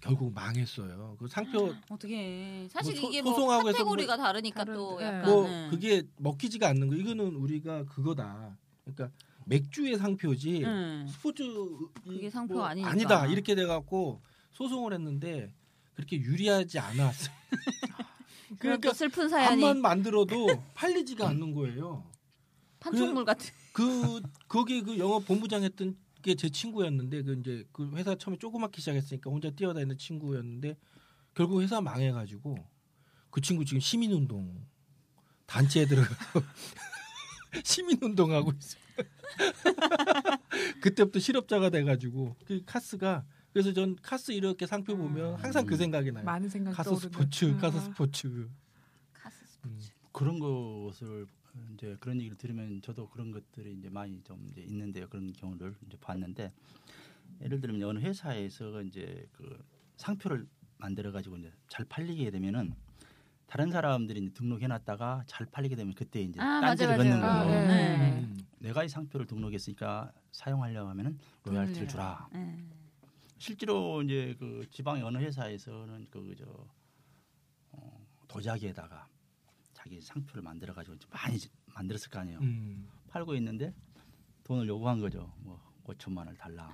결국 0.00 0.32
망했어요. 0.32 1.16
그 1.18 1.28
상표 1.28 1.74
어떻게 1.90 2.66
사실 2.70 2.94
뭐 2.94 3.00
소- 3.02 3.08
이게 3.08 3.20
뭐 3.22 3.34
소송하고 3.34 3.68
해서 3.68 3.78
카테고리가 3.78 4.16
다르니까 4.16 4.64
다른- 4.64 4.74
또 4.74 4.98
예. 5.02 5.04
약간 5.04 5.22
뭐 5.26 5.44
음. 5.46 5.68
그게 5.70 6.02
먹히지가 6.16 6.68
않는 6.68 6.88
거. 6.88 6.94
이거는 6.96 7.36
우리가 7.36 7.84
그거다. 7.84 8.56
그러니까 8.84 9.10
맥주의 9.44 9.98
상표지 9.98 10.64
음. 10.64 11.06
스포츠 11.06 11.42
그게 12.02 12.26
이 12.26 12.30
상표 12.30 12.54
뭐 12.54 12.64
아니니까. 12.64 12.90
아니다 12.90 13.26
이렇게 13.26 13.54
돼갖고 13.54 14.22
소송을 14.52 14.94
했는데 14.94 15.52
그렇게 15.94 16.16
유리하지 16.18 16.78
않았어요. 16.78 17.34
그러니까 18.58 18.92
슬픈 18.92 19.28
사연이 19.28 19.62
한번 19.62 19.80
만들어도 19.80 20.46
팔리지가 20.74 21.28
않는 21.28 21.54
거예요. 21.54 22.10
판촉물 22.80 23.24
같은. 23.24 23.50
그 23.72 24.20
거기 24.48 24.82
그 24.82 24.98
영업 24.98 25.26
본부장 25.26 25.62
했던 25.62 25.96
게 26.22 26.34
제 26.34 26.48
친구였는데 26.50 27.22
그 27.22 27.36
이제 27.40 27.64
그 27.72 27.90
회사 27.94 28.14
처음에 28.14 28.36
조그맣게 28.38 28.80
시작했으니까 28.80 29.30
혼자 29.30 29.50
뛰어다니는 29.50 29.96
친구였는데 29.96 30.76
결국 31.34 31.62
회사 31.62 31.80
망해가지고 31.80 32.56
그 33.30 33.40
친구 33.40 33.64
지금 33.64 33.80
시민운동 33.80 34.66
단체에 35.46 35.86
들어가서 35.86 36.42
시민운동하고 37.64 38.52
있어요. 38.52 38.82
그때부터 40.82 41.18
실업자가 41.18 41.70
돼가지고 41.70 42.36
그 42.44 42.62
카스가 42.66 43.24
그래서 43.52 43.72
전 43.72 43.96
카스 44.00 44.32
이렇게 44.32 44.66
상표 44.66 44.96
보면 44.96 45.34
항상 45.34 45.66
그 45.66 45.76
생각이 45.76 46.12
나요. 46.12 46.24
많은 46.24 46.48
생각이 46.48 46.76
카스 46.76 46.88
떠오르는. 46.90 47.12
스포츠, 47.12 47.44
음. 47.46 47.58
카스 47.58 47.80
스포츠. 47.80 48.48
카스 49.12 49.36
음. 49.64 49.78
그런 50.12 50.38
것을 50.38 51.26
이제 51.74 51.96
그런 51.98 52.18
얘기를 52.18 52.36
들으면 52.36 52.80
저도 52.82 53.08
그런 53.08 53.32
것들이 53.32 53.72
이제 53.72 53.88
많이 53.88 54.22
좀 54.22 54.46
이제 54.50 54.60
있는데요. 54.62 55.08
그런 55.08 55.32
경우를 55.32 55.74
이제 55.86 55.96
봤는데 56.00 56.52
예를 57.42 57.60
들면 57.60 57.82
어느 57.88 57.98
회사에서 57.98 58.82
이제 58.82 59.26
그 59.32 59.62
상표를 59.96 60.46
만들어 60.78 61.10
가지고 61.12 61.36
이제 61.36 61.52
잘 61.68 61.84
팔리게 61.84 62.30
되면은 62.30 62.74
다른 63.46 63.70
사람들이 63.72 64.20
이제 64.20 64.30
등록해 64.32 64.68
놨다가 64.68 65.24
잘 65.26 65.44
팔리게 65.46 65.74
되면 65.74 65.92
그때 65.94 66.22
이제 66.22 66.40
아, 66.40 66.60
딴지를 66.60 66.96
걷는. 66.96 67.20
거예요. 67.20 67.24
아, 67.32 67.46
예. 67.46 67.66
네. 67.66 68.20
음. 68.20 68.38
내가 68.60 68.84
이 68.84 68.88
상표를 68.88 69.26
등록했으니까 69.26 70.12
사용하려고 70.30 70.88
하면은 70.90 71.18
로얄티를 71.44 71.88
주라. 71.88 72.28
음. 72.34 72.70
실제로 73.40 74.02
이제 74.02 74.36
그 74.38 74.66
지방의 74.70 75.02
어느 75.02 75.16
회사에서는 75.16 76.08
그저 76.10 76.44
어, 77.72 78.06
도자기에다가 78.28 79.08
자기 79.72 79.98
상표를 79.98 80.42
만들어 80.42 80.74
가지고 80.74 80.98
많이 81.10 81.38
만들었을 81.74 82.10
거 82.10 82.18
아니에요. 82.18 82.38
음. 82.40 82.86
팔고 83.08 83.34
있는데 83.36 83.74
돈을 84.44 84.68
요구한 84.68 85.00
거죠. 85.00 85.32
뭐 85.38 85.58
5천만 85.84 86.18
원을 86.18 86.36
달라. 86.36 86.70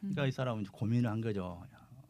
그러니까 0.00 0.26
이 0.26 0.32
사람은 0.32 0.62
이제 0.62 0.70
고민을 0.70 1.10
한 1.10 1.22
거죠. 1.22 1.64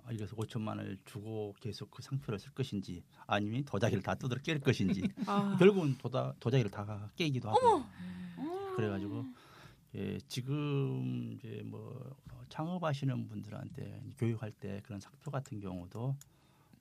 아, 0.04 0.10
이래서 0.10 0.34
5천만 0.34 0.68
원을 0.78 0.98
주고 1.04 1.54
계속 1.60 1.88
그 1.92 2.02
상표를 2.02 2.40
쓸 2.40 2.50
것인지 2.50 3.04
아니면 3.28 3.64
도자기를 3.64 4.02
다 4.02 4.16
뜯어 4.16 4.34
깰 4.34 4.60
것인지 4.60 5.08
아, 5.26 5.56
결국은 5.60 5.96
도다, 5.96 6.34
도자기를 6.40 6.72
다 6.72 7.08
깨기도 7.14 7.50
하고 7.50 7.84
음. 8.38 8.74
그래가지고 8.74 9.24
예, 9.96 10.18
지금 10.28 11.32
이제 11.32 11.62
뭐 11.64 12.14
어, 12.30 12.42
창업하시는 12.50 13.28
분들한테 13.28 14.02
교육할 14.18 14.52
때 14.52 14.82
그런 14.84 15.00
상표 15.00 15.30
같은 15.30 15.58
경우도 15.58 16.14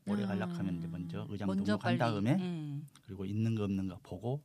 오래 0.08 0.24
음. 0.24 0.28
간락하면 0.28 0.78
이제 0.78 0.88
먼저 0.88 1.26
의장 1.30 1.48
먼저 1.48 1.64
등록한 1.64 1.80
빨리, 1.80 1.98
다음에 1.98 2.36
음. 2.36 2.86
그리고 3.06 3.26
있는 3.26 3.56
거 3.56 3.64
없는 3.64 3.88
거 3.88 3.98
보고 4.04 4.42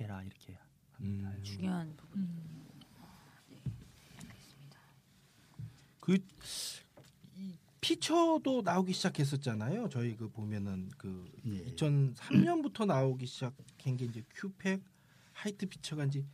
해라 0.00 0.22
이렇게 0.22 0.58
음. 1.00 1.38
중요한 1.42 1.94
부분. 1.96 2.20
음. 2.20 2.64
그 6.00 6.16
이, 7.36 7.58
피처도 7.80 8.62
나오기 8.62 8.94
시작했었잖아요. 8.94 9.90
저희 9.90 10.16
그 10.16 10.30
보면은 10.30 10.88
그 10.96 11.30
예. 11.46 11.64
2003년부터 11.74 12.86
나오기 12.86 13.26
시작한 13.26 13.96
게 13.98 14.06
이제 14.06 14.24
큐팩 14.30 14.82
하이트 15.32 15.66
피처가 15.66 16.06
이제 16.06 16.24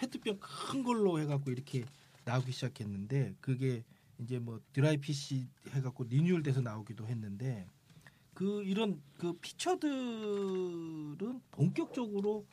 페트병 0.00 0.38
큰 0.40 0.82
걸로 0.82 1.20
해갖고 1.20 1.50
이렇게 1.50 1.84
나오기 2.24 2.52
시작했는데 2.52 3.34
그게 3.40 3.84
이제 4.18 4.38
뭐 4.38 4.60
드라이 4.72 4.96
PC 4.96 5.46
해갖고 5.68 6.04
리뉴얼돼서 6.04 6.62
나오기도 6.62 7.06
했는데 7.06 7.66
그 8.32 8.62
이런 8.64 9.02
그 9.18 9.34
피처들은 9.34 11.40
본격적으로 11.50 12.46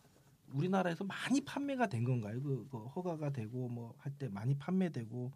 우리나라에서 0.53 1.03
많이 1.05 1.41
판매가 1.41 1.87
된 1.87 2.03
건가요? 2.03 2.41
그, 2.41 2.67
그 2.69 2.77
허가가 2.77 3.31
되고 3.31 3.69
뭐 3.69 3.95
할 3.99 4.11
때 4.17 4.27
많이 4.29 4.57
판매되고 4.57 5.31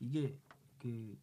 이게 0.00 0.36
그 0.78 1.16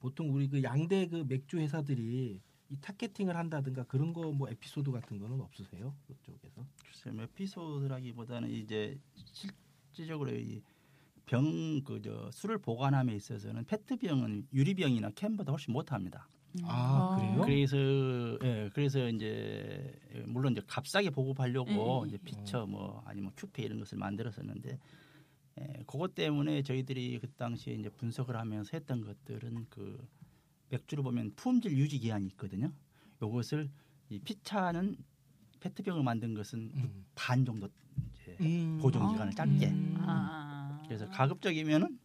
보통 0.00 0.32
우리 0.34 0.48
그 0.48 0.62
양대 0.62 1.06
그 1.08 1.24
맥주 1.28 1.58
회사들이 1.58 2.40
이 2.70 2.76
타겟팅을 2.80 3.36
한다든가 3.36 3.84
그런 3.84 4.12
거 4.14 4.32
뭐 4.32 4.48
에피소드 4.48 4.90
같은 4.90 5.18
거는 5.18 5.40
없으세요? 5.40 5.94
그쪽에서? 6.06 6.64
글쎄 6.84 7.10
뭐 7.10 7.24
에피소드라기보다는 7.24 8.50
이제 8.50 8.98
실 9.32 9.50
질적으로 9.94 10.30
이 10.32 10.62
병 11.26 11.80
그 11.84 12.00
저 12.02 12.30
술을 12.32 12.58
보관함에 12.58 13.14
있어서는 13.14 13.64
페트병은 13.64 14.48
유리병이나 14.52 15.10
캔보다 15.14 15.52
훨씬 15.52 15.72
못합니다. 15.72 16.28
아, 16.62 16.66
아. 16.66 17.16
그래요? 17.16 17.40
그래서 17.42 17.76
예 18.44 18.70
그래서 18.74 19.08
이제 19.08 19.92
물론 20.26 20.52
이제 20.52 20.60
값싸게 20.66 21.10
보급하려고 21.10 22.02
음. 22.02 22.08
이제 22.08 22.18
피처 22.18 22.66
뭐 22.66 23.02
아니면 23.06 23.32
큐페 23.36 23.62
이런 23.62 23.78
것을 23.78 23.98
만들었었는데 23.98 24.78
예, 25.60 25.82
그것 25.86 26.14
때문에 26.14 26.62
저희들이 26.62 27.18
그 27.20 27.30
당시에 27.32 27.74
이제 27.74 27.88
분석을 27.88 28.36
하면서 28.36 28.70
했던 28.74 29.00
것들은 29.00 29.66
그 29.70 30.06
맥주를 30.68 31.02
보면 31.04 31.32
품질 31.36 31.72
유지 31.76 31.98
기한이 31.98 32.26
있거든요. 32.28 32.72
요것을 33.22 33.70
이 34.10 34.18
피차는 34.18 34.96
페트병을 35.60 36.02
만든 36.02 36.34
것은 36.34 36.70
음. 36.74 37.06
반 37.14 37.44
정도 37.44 37.68
음. 38.40 38.78
보존 38.80 39.12
기간을 39.12 39.34
짧게. 39.34 39.66
음. 39.66 39.96
아. 40.00 40.80
그래서 40.86 41.08
가급적이면은 41.10 41.98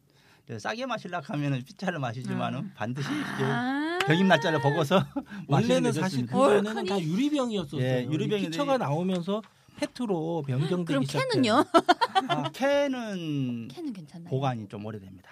싸게 0.58 0.86
마시려고 0.86 1.32
하면은 1.32 1.62
피차를 1.62 2.00
마시지만은 2.00 2.72
반드시 2.74 3.08
이제 3.08 3.44
아. 3.44 3.98
병임 4.06 4.26
날짜를 4.26 4.60
보고서 4.60 5.04
원래는 5.46 5.92
게 5.92 6.00
사실 6.00 6.26
좋습니다. 6.26 6.36
어, 6.36 6.48
그전에는 6.48 6.84
다 6.86 7.00
유리병이었었어요. 7.00 7.80
예, 7.80 8.04
유리병인데 8.10 8.50
피처가 8.50 8.78
나오면서 8.78 9.42
페트로 9.76 10.42
변경되기 10.46 10.84
그럼 10.84 11.04
시작해요. 11.04 11.28
캔은요? 11.30 11.64
아, 12.28 12.50
캔은 12.50 13.68
캔은 13.68 13.92
괜찮나요? 13.94 14.28
보관이 14.28 14.66
좀 14.68 14.84
오래됩니다. 14.84 15.30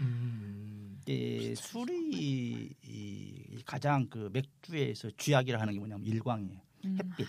음. 0.00 0.98
이 1.08 1.54
술이 1.56 2.70
이 2.82 3.62
가장 3.64 4.08
그 4.10 4.28
맥주에서 4.32 5.10
쥐약이라 5.16 5.60
하는 5.60 5.72
게 5.74 5.78
뭐냐면 5.78 6.04
일광이에요. 6.04 6.60
음. 6.86 6.98
햇빛. 7.00 7.26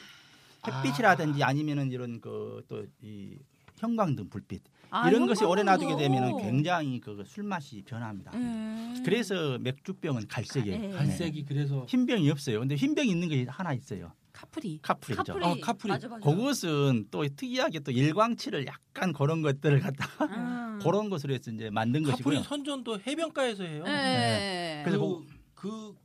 햇빛이라든지 0.72 1.44
아니면은 1.44 1.92
이런 1.92 2.20
그 2.22 2.62
또 2.68 2.86
이 3.02 3.38
형광등 3.80 4.30
불빛 4.30 4.64
아, 4.90 5.08
이런 5.08 5.28
것이 5.28 5.44
오래 5.46 5.62
놔두게. 5.62 5.98
되면은 5.98 6.38
굉장히 6.40 7.00
그 7.00 7.24
술 7.28 7.44
맛이 7.44 7.84
변합니다. 7.86 8.32
음. 8.34 9.02
그래서 9.06 9.58
맥주병은 9.60 10.28
갈색이에요. 10.28 10.80
네. 10.80 10.90
갈색이 10.90 11.46
그래서 11.46 11.86
흰 11.88 12.06
병이 12.08 12.30
없어요. 12.32 12.60
근데 12.60 12.76
흰 12.76 12.96
병이 12.96 13.08
있는 13.10 13.28
게 13.30 13.46
하나 13.48 13.74
있어요. 13.74 14.14
카프리. 14.34 14.80
카프리죠. 14.82 15.24
카프리. 15.34 15.46
아, 15.46 15.56
카프리. 15.62 15.90
맞아, 15.92 16.08
맞아. 16.08 16.20
그것은 16.28 17.08
또 17.12 17.28
특이하게 17.28 17.80
또 17.82 17.92
일광칠을 17.92 18.66
약간 18.66 19.14
그런 19.14 19.42
것들을 19.44 19.80
갖다가 19.80 20.26
음. 20.26 20.80
그런 20.82 21.10
것으로 21.10 21.34
해서 21.36 21.52
이제 21.52 21.70
만든 21.70 22.02
카프리 22.04 22.24
것이고요. 22.24 22.44
선전도 22.44 23.00
해변가에서 23.06 23.64
해요. 23.64 23.84
네. 23.86 24.82
그래서 24.86 25.00
그, 25.00 25.26
그, 25.54 25.96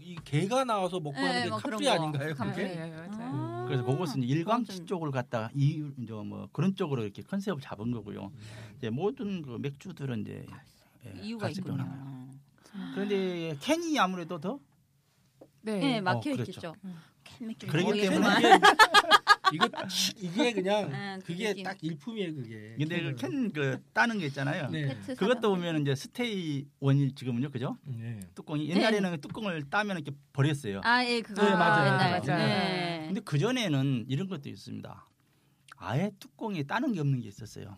이 0.00 0.16
개가 0.24 0.64
나와서 0.64 1.00
먹고 1.00 1.12
네, 1.20 1.26
하는 1.26 1.42
게 1.44 1.48
뭐 1.50 1.58
카프리 1.58 1.76
그런 1.76 1.82
거. 1.98 2.02
아닌가요? 2.02 2.34
그게? 2.34 2.62
예, 2.62 2.86
예, 2.86 2.90
맞아요. 2.96 3.30
아. 3.34 3.64
그래서 3.66 3.84
그것은 3.84 4.22
좀- 4.76 4.86
쪽을 4.86 5.10
갖다가 5.10 5.50
이 5.54 5.84
이제 5.98 6.12
뭐 6.12 6.48
그런 6.52 6.74
쪽으로 6.74 7.02
이렇게 7.02 7.22
컨셉을 7.22 7.60
잡은 7.60 7.90
거고요. 7.92 8.30
이제 8.78 8.90
모든 8.90 9.42
그 9.42 9.58
맥주들은 9.60 10.22
이제 10.22 10.46
예, 11.06 11.20
이유가 11.22 11.48
있군요. 11.48 11.82
합니다. 11.82 12.30
그런데 12.94 13.56
캔이 13.60 13.98
아무래도 13.98 14.38
더 14.40 14.58
네. 15.62 15.78
네, 15.78 16.00
막혀 16.00 16.18
어, 16.18 16.22
그렇죠. 16.22 16.42
있겠죠. 16.42 16.74
캔 17.24 17.46
맥주 17.48 17.66
그러기. 17.66 18.00
때문에 18.02 18.26
이게 19.52 19.66
이게 20.16 20.52
그냥 20.52 20.90
아, 20.94 21.18
그 21.18 21.24
그게 21.26 21.48
느낌. 21.50 21.64
딱 21.64 21.76
일품이에요 21.82 22.34
그게. 22.34 22.74
근데 22.78 23.02
그캔그 23.02 23.82
따는 23.92 24.18
게 24.18 24.26
있잖아요. 24.26 24.68
네. 24.70 24.96
그것도. 25.16 25.50
보면 25.50 25.82
이제 25.82 25.94
stay 25.94 26.66
on일 26.80 27.14
지금은요, 27.14 27.50
그죠? 27.50 27.76
네. 27.84 28.20
뚜껑이 28.34 28.68
옛날에는 28.70 29.20
뚜껑을 29.20 29.68
따면 29.70 29.96
이렇게 29.98 30.12
버렸어요. 30.32 30.80
아, 30.84 31.04
예, 31.04 31.20
그거. 31.20 31.42
네, 31.42 31.50
맞아요. 31.50 31.86
옛날. 31.94 32.20
맞아요. 32.20 32.46
네. 32.46 33.04
근데 33.06 33.20
그 33.24 33.38
전에는 33.38 34.06
이런 34.08 34.28
것도 34.28 34.48
있습니다. 34.48 35.06
아예 35.76 36.10
뚜껑에 36.20 36.62
따는 36.62 36.92
게 36.92 37.00
없는 37.00 37.20
게 37.20 37.28
있었어요. 37.28 37.76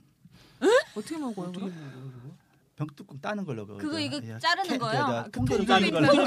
어떻게 0.95 1.17
먹어요? 1.17 1.49
어떻게? 1.49 1.64
먹어요, 1.67 1.81
그거? 2.12 2.35
병뚜껑 2.76 3.21
따는 3.21 3.45
걸로. 3.45 3.67
그 3.67 3.76
그거 3.76 3.93
저- 3.93 4.00
이거 4.00 4.21
예, 4.25 4.38
자르는 4.38 4.69
캔- 4.71 4.79
거예요? 4.79 4.99
저- 5.07 5.12
아, 5.12 5.29
통조림 5.29 5.67
통조림 5.67 5.95
따는 5.95 6.09
걸로. 6.09 6.25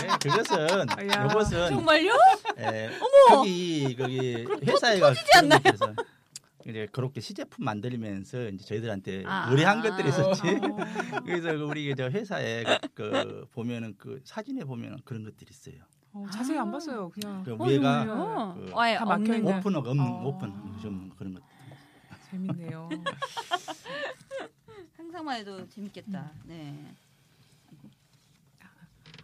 네, 0.00 0.08
그것은 0.22 0.86
야. 1.10 1.24
이것은 1.26 1.68
정말요? 1.68 2.12
예, 2.58 2.90
거기 3.28 3.96
거기 3.96 4.46
회사에가 4.64 5.08
터지지 5.08 5.30
않나요? 5.38 5.60
그래서 5.62 5.94
이제 6.66 6.86
그렇게 6.92 7.20
시제품 7.20 7.64
만들면서 7.64 8.48
이제 8.48 8.64
저희들한테 8.64 9.24
아. 9.26 9.48
의뢰한 9.50 9.82
것들이 9.82 10.08
있었지. 10.08 10.48
어. 10.48 10.50
그래서 11.24 11.52
그 11.56 11.62
우리 11.64 11.94
저 11.96 12.08
회사에 12.10 12.64
그, 12.64 12.78
그 12.94 13.46
보면은 13.52 13.94
그 13.98 14.20
사진에 14.24 14.64
보면은 14.64 14.98
그런 15.04 15.24
것들이 15.24 15.48
있어요. 15.50 15.82
어, 16.12 16.26
자세히 16.32 16.58
안 16.58 16.70
봤어요. 16.70 17.08
그냥 17.10 17.42
그 17.44 17.52
어, 17.52 17.64
위에가 17.66 18.04
정말요? 18.04 18.22
어. 18.22 18.54
그 18.54 18.72
아예 18.74 18.96
다 18.96 19.04
막혀 19.04 19.14
없는 19.22 19.38
있네. 19.38 19.58
오픈 19.58 19.76
없는 19.76 20.00
어. 20.00 20.22
오픈 20.24 20.52
좀 20.82 21.10
그런 21.16 21.34
것. 21.34 21.42
재밌네요. 22.30 22.88
상상만 24.96 25.38
해도 25.38 25.66
재밌겠다. 25.68 26.32
네. 26.44 26.94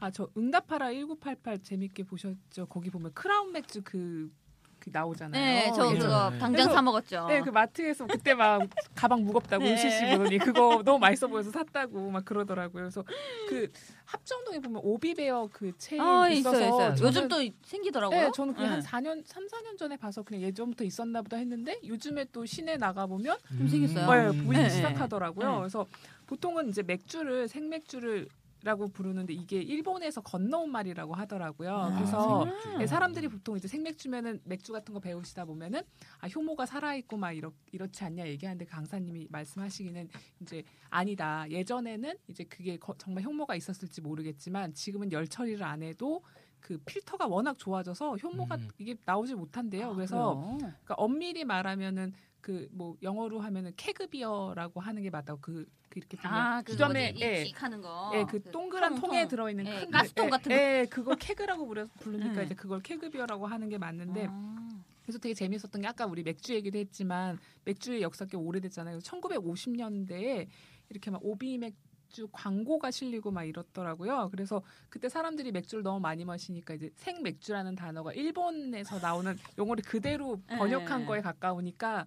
아 0.01 0.11
저 0.11 0.29
응답하라 0.37 0.87
1988 0.93 1.59
재밌게 1.61 2.05
보셨죠? 2.05 2.67
거기 2.69 2.91
보면 2.91 3.13
크라운 3.15 3.53
맥주 3.53 3.81
그, 3.83 4.31
그 4.79 4.91
나오잖아요. 4.93 5.33
네, 5.43 5.73
저 5.75 5.91
예. 5.95 5.99
그거 5.99 6.31
네. 6.31 6.39
당장 6.39 6.71
사 6.73 6.83
먹었죠. 6.83 7.27
네, 7.29 7.41
그 7.41 7.49
마트에서 7.51 8.07
그때 8.07 8.35
막 8.35 8.69
가방 8.95 9.25
무겁다고 9.25 9.65
네. 9.65 9.73
으시시 9.75 10.05
보더니 10.17 10.39
그거 10.39 10.83
너무 10.85 10.99
맛있어 10.99 11.27
보여서 11.29 11.51
샀다고 11.51 12.11
막 12.11 12.25
그러더라고요. 12.25 12.83
그래서 12.83 13.05
그 13.49 13.71
합정동에 14.05 14.61
보면 14.61 14.83
오비베어 14.85 15.49
그 15.53 15.73
체인 15.79 16.01
아, 16.03 16.29
있어서 16.29 16.57
있어요, 16.59 16.69
있어요. 16.69 16.95
저는- 16.95 17.03
요즘 17.03 17.29
또 17.29 17.37
생기더라고요. 17.65 18.21
네, 18.21 18.31
저는 18.35 18.55
한 18.55 18.81
네. 18.81 18.87
4년, 18.87 19.27
3, 19.27 19.47
4년 19.47 19.79
전에 19.79 19.97
봐서 19.97 20.23
그냥 20.23 20.43
예전부터 20.43 20.85
있었나 20.85 21.23
보다 21.23 21.37
했는데 21.39 21.81
요즘에 21.85 22.27
또 22.33 22.45
시내 22.45 22.77
나가 22.77 23.07
보면 23.07 23.37
좀 23.57 23.67
생겼어요. 23.69 24.33
네, 24.33 24.39
음. 24.39 24.45
보이기 24.47 24.63
네, 24.63 24.69
시작하더라고요. 24.71 25.51
네. 25.53 25.59
그래서 25.59 25.87
보통은 26.27 26.69
이제 26.69 26.83
맥주를 26.83 27.49
생맥주를 27.49 28.29
라고 28.67 28.89
부르는데 28.89 29.33
이게 29.33 29.61
일본에서 29.63 30.21
건너온 30.23 30.73
말이라고 30.73 31.15
하더라고요. 31.15 31.71
아, 31.73 31.95
그래서 31.95 32.45
생맥주. 32.45 32.79
네, 32.79 32.87
사람들이 32.89 33.29
보통 33.29 33.57
이제 33.57 33.69
생맥주면은 33.69 34.41
맥주 34.43 34.73
같은 34.73 34.93
거 34.93 34.99
배우시다 34.99 35.45
보면은 35.45 35.83
아 36.19 36.27
효모가 36.27 36.67
살아 36.67 36.97
있고 36.97 37.17
막 37.17 37.31
이렇 37.31 37.53
이렇지 37.71 38.03
않냐 38.03 38.27
얘기하는데 38.27 38.65
강사님이 38.65 39.29
말씀하시기는 39.31 40.09
이제 40.41 40.65
아니다. 40.91 41.49
예전에는 41.49 42.13
이제 42.27 42.43
그게 42.43 42.77
거- 42.77 42.97
정말 42.99 43.23
효모가 43.23 43.55
있었을지 43.55 44.01
모르겠지만 44.01 44.75
지금은 44.75 45.13
열 45.13 45.29
처리를 45.29 45.63
안 45.63 45.85
해도 45.85 46.25
그 46.67 46.79
필터가 46.79 47.29
워낙 47.29 47.57
좋아져서 47.61 48.17
효모가 48.17 48.57
음. 48.57 48.69
이게 48.79 48.97
나오지 49.05 49.37
못한대요. 49.37 49.91
아, 49.91 49.95
그래서? 49.95 50.35
그러니까 50.59 50.95
엄밀히 50.97 51.45
말하면은 51.45 52.13
그 52.41 52.69
뭐 52.73 52.97
영어로 53.03 53.39
하면은 53.41 53.73
케그비어라고 53.77 54.81
하는 54.81 55.03
게 55.03 55.11
맞다고 55.11 55.41
그, 55.41 55.65
그 55.89 56.01
이렇게 56.01 56.17
보면 56.17 56.37
아, 56.37 56.63
그 56.63 56.73
주점에? 56.73 57.15
예, 57.21 57.49
하는 57.55 57.81
거. 57.81 58.11
예, 58.15 58.25
그 58.25 58.43
동그란 58.51 58.97
통, 58.97 59.03
통에 59.11 59.23
통. 59.23 59.29
들어 59.29 59.49
있는 59.51 59.67
예, 59.67 59.71
큰 59.81 59.91
가스통 59.93 60.27
예, 60.27 60.31
같은 60.31 60.51
거. 60.51 60.57
예, 60.57 60.87
그거 60.91 61.15
케그라고 61.15 61.67
부르, 61.67 61.87
부르니까 62.01 62.41
음. 62.41 62.45
이제 62.45 62.55
그걸 62.57 62.81
케그비어라고 62.83 63.47
하는 63.47 63.69
게 63.69 63.79
맞는데 63.79 64.27
아. 64.29 64.69
그래서 65.03 65.21
되게 65.21 65.35
재밌었던 65.35 65.81
게 65.81 65.87
아까 65.87 66.07
우리 66.07 66.25
맥주 66.25 66.53
얘기도 66.53 66.79
했지만 66.81 67.39
맥주의 67.65 68.03
역사가 68.03 68.29
꽤 68.29 68.37
오래됐잖아요. 68.37 68.99
1950년대에 68.99 70.49
이렇게 70.89 71.11
막 71.13 71.21
오비 71.25 71.59
맥 71.59 71.75
주 72.17 72.27
광고가 72.33 72.91
실리고 72.91 73.31
막 73.31 73.45
이렇더라고요. 73.45 74.31
그래서 74.31 74.63
그때 74.89 75.11
사람들이 75.11 75.53
맥주를 75.53 75.85
너무 75.85 76.01
많이 76.01 76.25
마시니까 76.25 76.73
이제 76.73 76.89
생맥주라는 76.97 77.77
단어가 77.77 78.11
일본에서 78.15 78.99
나오는 79.01 79.37
용어를 79.59 79.85
그대로 79.85 80.41
번역한 80.49 81.01
네. 81.01 81.07
거에 81.07 81.21
가까우니까 81.21 82.07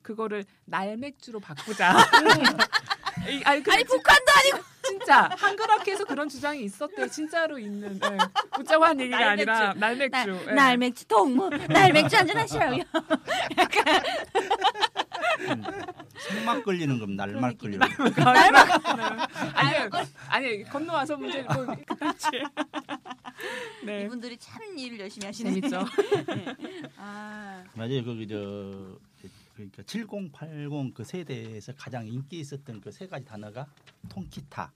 그거를 0.00 0.44
날맥주로 0.64 1.40
바꾸자. 1.40 1.90
이- 3.28 3.42
아니, 3.44 3.62
아니 3.68 3.82
북한도 3.84 4.32
아니고 4.38 4.58
진짜 4.84 5.28
한글학회에서 5.36 6.04
그런 6.04 6.28
주장이 6.28 6.62
있었대요. 6.62 7.08
진짜로 7.08 7.58
있는 7.58 7.98
예. 8.04 8.16
웃자고 8.60 8.84
한 8.84 9.00
얘기가 9.00 9.18
날맥주. 9.18 9.50
아니라 9.50 9.74
날맥주. 9.74 10.30
날, 10.30 10.46
예. 10.46 10.52
날맥주 10.52 11.04
동무 11.08 11.50
날맥주 11.50 12.16
한잔 12.16 12.36
하시라고요. 12.38 12.84
생막 16.20 16.64
걸리는 16.64 16.98
건 16.98 17.16
날말 17.16 17.56
걸리는 17.56 17.86
거. 17.88 18.04
아니 19.54 19.76
아니 20.28 20.62
건너와서 20.64 21.16
문제 21.16 21.42
뭐 21.42 21.66
그렇지. 21.96 22.26
네. 23.86 24.04
이분들이 24.04 24.36
참 24.38 24.60
일을 24.76 25.00
열심히 25.00 25.26
하시네. 25.26 25.50
재밌죠. 25.52 25.84
아, 26.96 27.64
맞아요. 27.74 28.04
거기 28.04 28.26
저 28.26 28.98
그러니까 29.54 29.82
7080 29.84 30.94
그 30.94 31.04
세대에서 31.04 31.72
가장 31.76 32.06
인기 32.06 32.40
있었던 32.40 32.80
그 32.80 32.90
세 32.92 33.06
가지 33.06 33.24
단어가 33.24 33.66
통기타, 34.08 34.72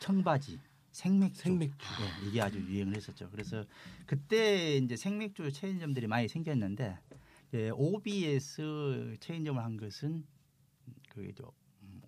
청바지, 0.00 0.58
생맥주. 0.92 1.40
생맥주. 1.42 1.76
예, 2.24 2.28
이게 2.28 2.40
아주 2.42 2.58
유행을 2.58 2.96
했었죠. 2.96 3.28
그래서 3.30 3.64
그때 4.06 4.76
이제 4.76 4.96
생맥주 4.96 5.52
체인점들이 5.52 6.06
많이 6.06 6.28
생겼는데 6.28 6.98
예, 7.54 7.70
오비에서 7.70 9.16
체인점을 9.20 9.62
한 9.62 9.76
것은 9.76 10.24
그저 11.12 11.52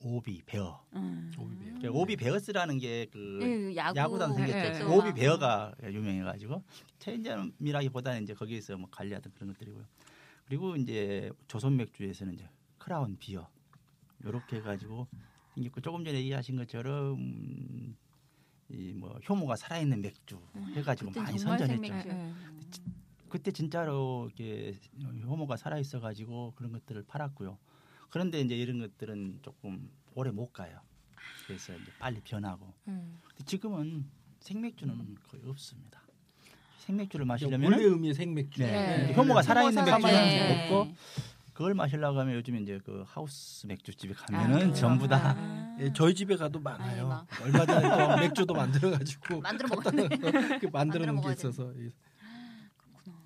오비 0.01 0.43
베어. 0.47 0.83
음. 0.95 1.31
오비 1.39 1.57
베어. 1.57 1.65
그러니까 1.79 1.91
오비 1.93 2.17
베어스라는 2.17 2.79
게그 2.79 3.39
예, 3.43 3.77
야구 3.77 3.99
야구 3.99 4.19
단 4.19 4.33
생겼죠. 4.35 4.87
그 4.87 4.95
오비 4.97 5.13
베어가 5.15 5.75
유명해가지고 5.83 6.63
체인점이라기보다는 6.99 8.23
이제 8.23 8.35
거기에서 8.35 8.77
뭐 8.77 8.89
관리하던 8.91 9.33
그런 9.35 9.53
것들이고요. 9.53 9.85
그리고 10.47 10.77
이제 10.77 11.31
조선 11.49 11.77
맥주에서는 11.77 12.35
이제 12.35 12.49
크라운 12.79 13.17
비어 13.19 13.49
이렇게 14.23 14.57
해가지고 14.57 15.07
생겼고 15.55 15.81
조금 15.81 16.05
전에 16.05 16.19
얘기하신 16.19 16.57
것처럼 16.57 17.97
이 18.71 18.93
뭐 18.95 19.19
효모가 19.29 19.57
살아있는 19.57 20.01
맥주 20.01 20.41
해가지고 20.75 21.11
그땐 21.11 21.23
많이 21.25 21.39
선전했죠. 21.39 21.83
생맥주. 21.83 22.09
예, 22.09 22.13
예. 22.15 22.33
그때 23.29 23.51
진짜로 23.53 24.27
이렇게 24.27 24.79
효모가 25.25 25.57
살아 25.57 25.79
있어가지고 25.79 26.53
그런 26.57 26.73
것들을 26.73 27.03
팔았고요. 27.07 27.59
그런데 28.15 28.41
이제 28.41 28.55
이런 28.55 28.79
것들은 28.79 29.41
조금 29.43 29.91
오래 30.15 30.31
못 30.31 30.53
가요. 30.53 30.79
그래서 31.49 31.75
이제 31.75 31.91
빨리 31.99 32.21
변하고 32.21 32.73
예. 32.87 32.93
근데 32.93 33.45
지금은 33.45 34.09
생맥주는 34.39 35.17
거의 35.29 35.43
없습니다. 35.47 36.01
생맥주를 36.79 37.25
원래 37.25 37.29
마시려면 37.33 37.75
의미의 37.75 38.15
생맥주. 38.15 38.63
네. 38.63 39.07
네. 39.09 39.15
효모가 39.15 39.43
살아있는 39.43 39.85
맥주는 39.85 40.63
없고 40.63 40.95
그걸 41.55 41.75
마시려고 41.75 42.21
하면 42.21 42.37
요즘 42.37 42.55
이제 42.63 42.79
그 42.85 43.03
하우스 43.05 43.67
맥주집에 43.67 44.15
가면은 44.15 44.71
아, 44.71 44.75
전부 44.75 45.09
다 45.09 45.35
아. 45.37 45.77
예, 45.81 45.93
저희 45.93 46.15
집에 46.15 46.37
가도 46.37 46.61
많아요. 46.61 47.09
막. 47.09 47.27
얼마 47.43 47.67
전에 47.67 47.89
또 47.89 48.17
맥주도 48.23 48.55
만들어 48.55 48.93
가지고 48.93 49.41
만들어 49.43 49.69
먹었네. 49.75 50.07
그 50.07 50.67
만들어 50.67 50.71
만들어 50.71 51.07
놓은 51.07 51.21
게 51.21 51.33
있어서 51.33 51.75
예. 51.81 51.91
그렇구나. 52.77 53.17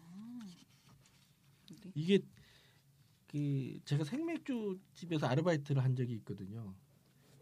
이게 1.94 2.20
그 3.30 3.78
제가 3.84 4.04
생맥주 4.04 4.78
집에서 4.94 5.26
아르바이트를 5.26 5.84
한 5.84 5.94
적이 5.94 6.14
있거든요. 6.14 6.74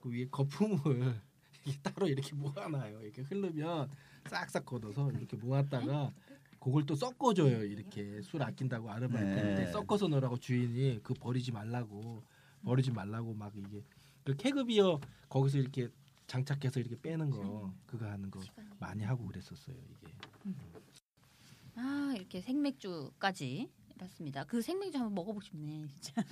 그 0.00 0.10
위에 0.10 0.26
거품을 0.30 1.20
따로 1.82 2.08
이렇게 2.08 2.34
모아놔요. 2.34 3.02
이렇게 3.02 3.22
흐르면 3.22 3.88
싹싹 4.28 4.66
걷어서 4.66 5.10
이렇게 5.12 5.36
모았다가 5.36 6.12
그걸 6.58 6.84
또 6.84 6.96
섞어줘요. 6.96 7.64
이렇게 7.64 8.20
술 8.22 8.42
아낀다고 8.42 8.90
아르바이트 8.90 9.24
네. 9.24 9.40
할때 9.40 9.66
섞어서 9.66 10.08
넣으라고 10.08 10.38
주인이 10.38 11.00
그 11.02 11.14
버리지 11.14 11.52
말라고 11.52 12.24
버리지 12.64 12.90
말라고 12.90 13.34
막 13.34 13.52
이게 13.56 13.84
그 14.24 14.34
케그비어 14.36 15.00
거기서 15.28 15.58
이렇게 15.58 15.88
장착해서 16.26 16.80
이렇게 16.80 17.00
빼는 17.00 17.30
거 17.30 17.72
그거 17.86 18.06
하는 18.06 18.28
거 18.30 18.40
많이 18.80 19.04
하고 19.04 19.24
그랬었어요. 19.26 19.76
이게 19.76 20.12
아 21.76 22.12
이렇게 22.16 22.40
생맥주까지 22.40 23.70
봤습니다. 23.98 24.44
그 24.44 24.60
생맥주 24.62 24.98
한번 24.98 25.14
먹어보고 25.14 25.40
싶네 25.40 25.86
진짜. 26.00 26.22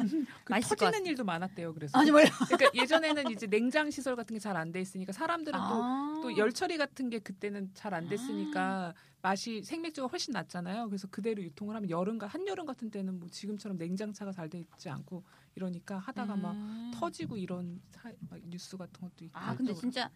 그 0.44 0.55
터지는. 0.61 1.07
일도 1.07 1.24
많았대요. 1.24 1.72
그래서 1.74 1.98
아 1.98 2.05
정말요? 2.05 2.27
그러니까 2.48 2.70
예전에는 2.74 3.31
이제 3.31 3.46
냉장 3.46 3.90
시설 3.90 4.16
같은 4.16 4.35
게 4.35 4.40
잘 4.40 4.57
안 4.57 4.70
돼 4.72 4.81
있으니까 4.81 5.12
사람들은 5.12 5.59
또 5.59 5.64
아. 5.83 6.20
또 6.22 6.37
열처리 6.37 6.77
같은 6.77 7.09
게 7.11 7.18
그때는 7.18 7.70
잘 7.74 7.94
안 7.94 8.09
됐으니까 8.09 8.94
맛이 9.22 9.62
생맥주가 9.62 10.09
훨씬 10.09 10.33
낫잖아요. 10.33 10.87
그래서 10.88 11.09
그대로 11.09 11.42
유통을 11.42 11.74
하면 11.77 11.88
여름 11.90 12.18
가 12.18 12.27
한여름 12.27 12.66
같은 12.66 12.90
때는 12.90 13.18
뭐 13.18 13.29
지금처럼 13.29 13.79
냉장차가 13.79 14.33
잘 14.33 14.48
돼 14.50 14.59
있지 14.59 14.88
않고 14.90 15.24
이러니까 15.55 15.98
하다가 15.98 16.37
막 16.37 16.53
음. 16.53 16.90
터지고 16.94 17.37
이런 17.37 17.81
사, 17.90 18.11
막 18.29 18.38
뉴스 18.48 18.77
같은 18.77 19.00
것도 19.00 19.24
있고. 19.24 19.38
아 19.38 19.55
근데 19.57 19.72
또- 19.72 19.81
진짜 19.81 20.11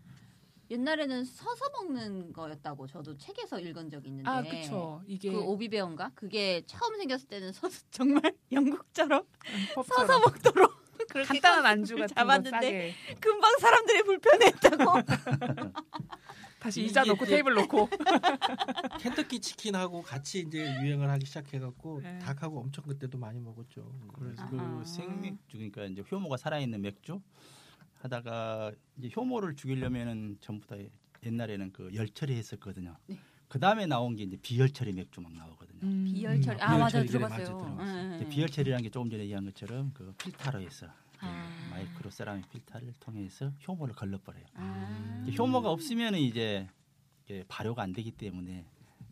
옛날에는 0.70 1.24
서서 1.24 1.70
먹는 1.70 2.32
거였다고 2.32 2.86
저도 2.86 3.16
책에서 3.16 3.58
읽은 3.60 3.88
적이 3.90 4.08
있는데. 4.08 4.28
아 4.28 4.42
그쵸 4.42 5.02
이게 5.06 5.30
그 5.30 5.40
오비베어인가? 5.40 6.12
그게 6.14 6.62
처음 6.66 6.96
생겼을 6.98 7.26
때는 7.28 7.52
서서 7.52 7.84
정말 7.90 8.22
영국처럼 8.52 9.22
법처럼 9.74 10.06
서서 10.06 10.20
먹도록 10.20 10.72
그렇게 11.08 11.26
간단한 11.40 11.64
안주 11.66 11.96
같은 11.96 12.14
거 12.14 12.20
잡았는데 12.20 12.50
싸게 12.50 12.94
금방 13.20 13.56
사람들이 13.58 14.02
불편했다고. 14.02 14.92
다시 16.60 16.82
놓고 17.06 17.24
이제- 17.24 17.36
테이블 17.36 17.54
놓고 17.54 17.88
켄터키 18.98 19.40
치킨하고 19.40 20.02
같이 20.02 20.40
이제 20.40 20.58
유행을 20.82 21.08
하기 21.08 21.24
시작해갖고 21.24 22.00
네. 22.02 22.18
닭하고 22.18 22.58
엄청 22.60 22.84
그때도 22.84 23.16
많이 23.16 23.38
먹었죠. 23.40 23.88
그래서. 24.12 24.44
그 24.50 24.82
생맥주 24.84 25.56
그러니까 25.56 25.84
이제 25.84 26.02
효모가 26.10 26.36
살아있는 26.36 26.82
맥주 26.82 27.20
하다가 28.00 28.72
이제 28.98 29.10
효모를 29.14 29.56
죽이려면은 29.56 30.38
전부 30.40 30.66
다 30.66 30.76
옛날에는 31.24 31.72
그 31.72 31.90
열처리 31.94 32.34
했었거든요. 32.34 32.96
네. 33.06 33.18
그 33.48 33.58
다음에 33.58 33.86
나온 33.86 34.14
게 34.14 34.24
이제 34.24 34.36
비열처리 34.40 34.92
맥주 34.92 35.20
막 35.20 35.32
나오거든요. 35.32 35.80
음. 35.82 36.04
비열처리. 36.04 36.56
음, 36.56 36.60
아 36.62 36.78
맞아 36.78 37.02
들어봤어요. 37.04 37.58
맞아, 37.74 38.20
응. 38.20 38.28
비열처리라는 38.28 38.82
게 38.82 38.90
조금 38.90 39.10
전에 39.10 39.22
얘기한 39.22 39.44
것처럼 39.46 39.90
그 39.94 40.12
필터로 40.18 40.60
해서 40.60 40.86
그 41.12 41.18
아. 41.26 41.68
마이크로 41.70 42.10
세라믹 42.10 42.48
필터를 42.50 42.92
통해서 43.00 43.52
효모를 43.66 43.94
걸러버려요. 43.94 44.44
아. 44.54 45.26
효모가 45.36 45.70
없으면 45.70 46.14
이제 46.14 46.68
발효가 47.48 47.82
안 47.82 47.92
되기 47.92 48.10
때문에 48.12 48.64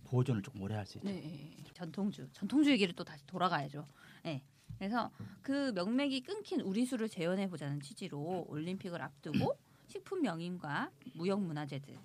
보존을 0.04 0.42
조금 0.42 0.62
오래 0.62 0.74
할 0.76 0.86
수 0.86 0.98
있죠. 0.98 1.08
네, 1.08 1.50
전통주. 1.74 2.28
전통주 2.32 2.70
얘기를 2.70 2.94
또 2.94 3.02
다시 3.02 3.26
돌아가야죠. 3.26 3.86
네. 4.22 4.42
그래서 4.78 5.10
그 5.42 5.72
명맥이 5.74 6.22
끊긴 6.22 6.60
우리 6.60 6.84
수를 6.84 7.08
재현해 7.08 7.48
보자는 7.48 7.80
취지로 7.80 8.44
올림픽을 8.48 9.00
앞두고 9.02 9.56
식품 9.88 10.22
명인과 10.22 10.90
무역 11.14 11.42
문화재들이 11.42 11.96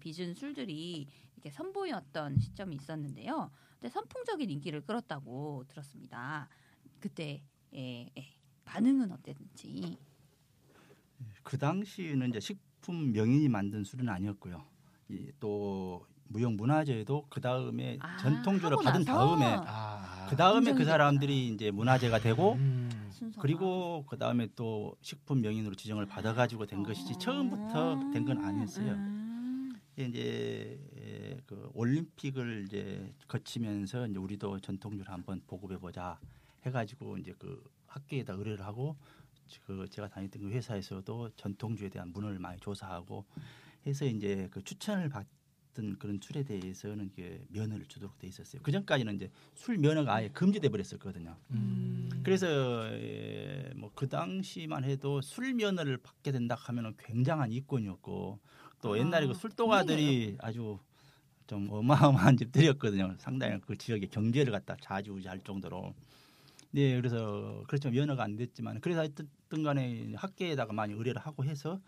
빚은 0.00 0.34
술들이 0.34 1.06
이렇게 1.34 1.50
선보였던 1.50 2.38
시점이 2.38 2.76
있었는데요. 2.76 3.50
근데 3.78 3.90
선풍적인 3.90 4.48
인기를 4.50 4.80
끌었다고 4.82 5.64
들었습니다. 5.68 6.48
그때 7.00 7.42
예, 7.74 8.10
예. 8.16 8.24
반응은 8.64 9.12
어땠는지. 9.12 9.98
그 11.42 11.58
당시에는 11.58 12.30
이제 12.30 12.40
식품 12.40 13.12
명인이 13.12 13.48
만든 13.48 13.84
술은 13.84 14.08
아니었고요. 14.08 14.64
이 15.10 15.30
또 15.38 16.06
무역 16.28 16.54
문화재도 16.54 17.26
그 17.28 17.40
다음에 17.40 17.98
아, 18.00 18.16
전통주를 18.16 18.78
받은 18.82 19.04
나서? 19.04 19.36
다음에 19.36 19.44
아, 19.66 20.15
그 20.28 20.36
다음에 20.36 20.72
그 20.72 20.84
사람들이 20.84 21.48
이제 21.48 21.70
문화재가 21.70 22.20
되고 22.20 22.54
음. 22.54 22.90
그리고 23.40 24.04
그 24.08 24.18
다음에 24.18 24.48
또 24.56 24.96
식품 25.00 25.40
명인으로 25.40 25.74
지정을 25.74 26.06
받아가지고 26.06 26.66
된 26.66 26.82
것이지 26.82 27.18
처음부터 27.18 28.10
된 28.12 28.24
건 28.26 28.44
아니었어요. 28.44 28.92
음. 28.92 29.72
이제 29.98 30.78
에, 30.98 31.38
그 31.46 31.70
올림픽을 31.74 32.64
이제 32.66 33.14
거치면서 33.28 34.06
이제 34.08 34.18
우리도 34.18 34.60
전통주를 34.60 35.10
한번 35.12 35.40
보급해 35.46 35.78
보자 35.78 36.18
해가지고 36.66 37.16
이제 37.18 37.32
그 37.38 37.62
학교에다 37.86 38.34
의뢰를 38.34 38.64
하고 38.66 38.96
그 39.64 39.86
제가 39.88 40.08
다녔던 40.08 40.42
그 40.42 40.50
회사에서도 40.50 41.30
전통주에 41.36 41.88
대한 41.88 42.12
문을 42.12 42.38
많이 42.38 42.58
조사하고 42.60 43.24
해서 43.86 44.04
이제 44.04 44.48
그 44.50 44.62
추천을 44.62 45.08
받 45.08 45.26
던 45.76 45.96
그런 45.98 46.18
술에 46.22 46.42
대해서는 46.42 47.10
이게 47.12 47.38
면허를 47.50 47.86
주도록 47.86 48.18
돼 48.18 48.26
있었어요. 48.26 48.62
그 48.62 48.72
전까지는 48.72 49.16
이제 49.16 49.30
술 49.54 49.76
면허가 49.76 50.14
아예 50.14 50.28
금지돼 50.28 50.70
버렸었거든요. 50.70 51.36
음. 51.50 52.08
그래서 52.24 52.46
뭐그 53.76 54.08
당시만 54.08 54.84
해도 54.84 55.20
술 55.20 55.52
면허를 55.52 55.98
받게 55.98 56.32
된다 56.32 56.56
하면은 56.58 56.94
굉장한 56.98 57.52
이권이었고 57.52 58.38
또 58.80 58.94
아, 58.94 58.98
옛날에 58.98 59.26
그 59.26 59.34
술도가들이 59.34 60.38
아주 60.40 60.78
좀 61.46 61.68
어마어마한 61.70 62.36
집들이었거든요. 62.38 63.14
상당히 63.18 63.60
그 63.60 63.76
지역의 63.76 64.08
경제를 64.08 64.52
갖다 64.52 64.76
좌지우지할 64.80 65.40
정도로. 65.40 65.94
네, 66.72 66.96
그래서 66.96 67.62
그렇죠 67.68 67.90
면허가 67.90 68.24
안 68.24 68.36
됐지만 68.36 68.80
그래서 68.80 69.00
하여튼 69.00 69.62
간에 69.62 70.12
학계에다가 70.16 70.72
많이 70.72 70.92
의뢰를 70.94 71.20
하고 71.20 71.44
해서 71.44 71.80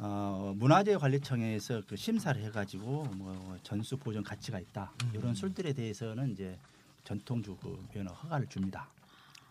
어, 0.00 0.54
문화재관리청에서 0.56 1.82
그 1.88 1.96
심사를 1.96 2.40
해가지고 2.40 3.04
뭐 3.16 3.58
전수 3.64 3.96
보존 3.96 4.22
가치가 4.22 4.60
있다 4.60 4.92
음. 5.02 5.10
이런 5.12 5.34
술들에 5.34 5.72
대해서는 5.72 6.32
이제 6.32 6.56
전통주 7.02 7.56
그 7.56 7.84
면허 7.92 8.12
허가를 8.12 8.46
줍니다. 8.46 8.88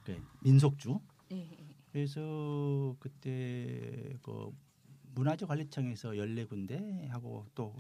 그 0.06 0.22
민속주. 0.40 1.00
네. 1.30 1.50
그래서 1.92 2.96
그때 3.00 4.16
그 4.22 4.54
문화재관리청에서 5.16 6.12
14군데 6.12 7.10
하고 7.10 7.46
또 7.54 7.74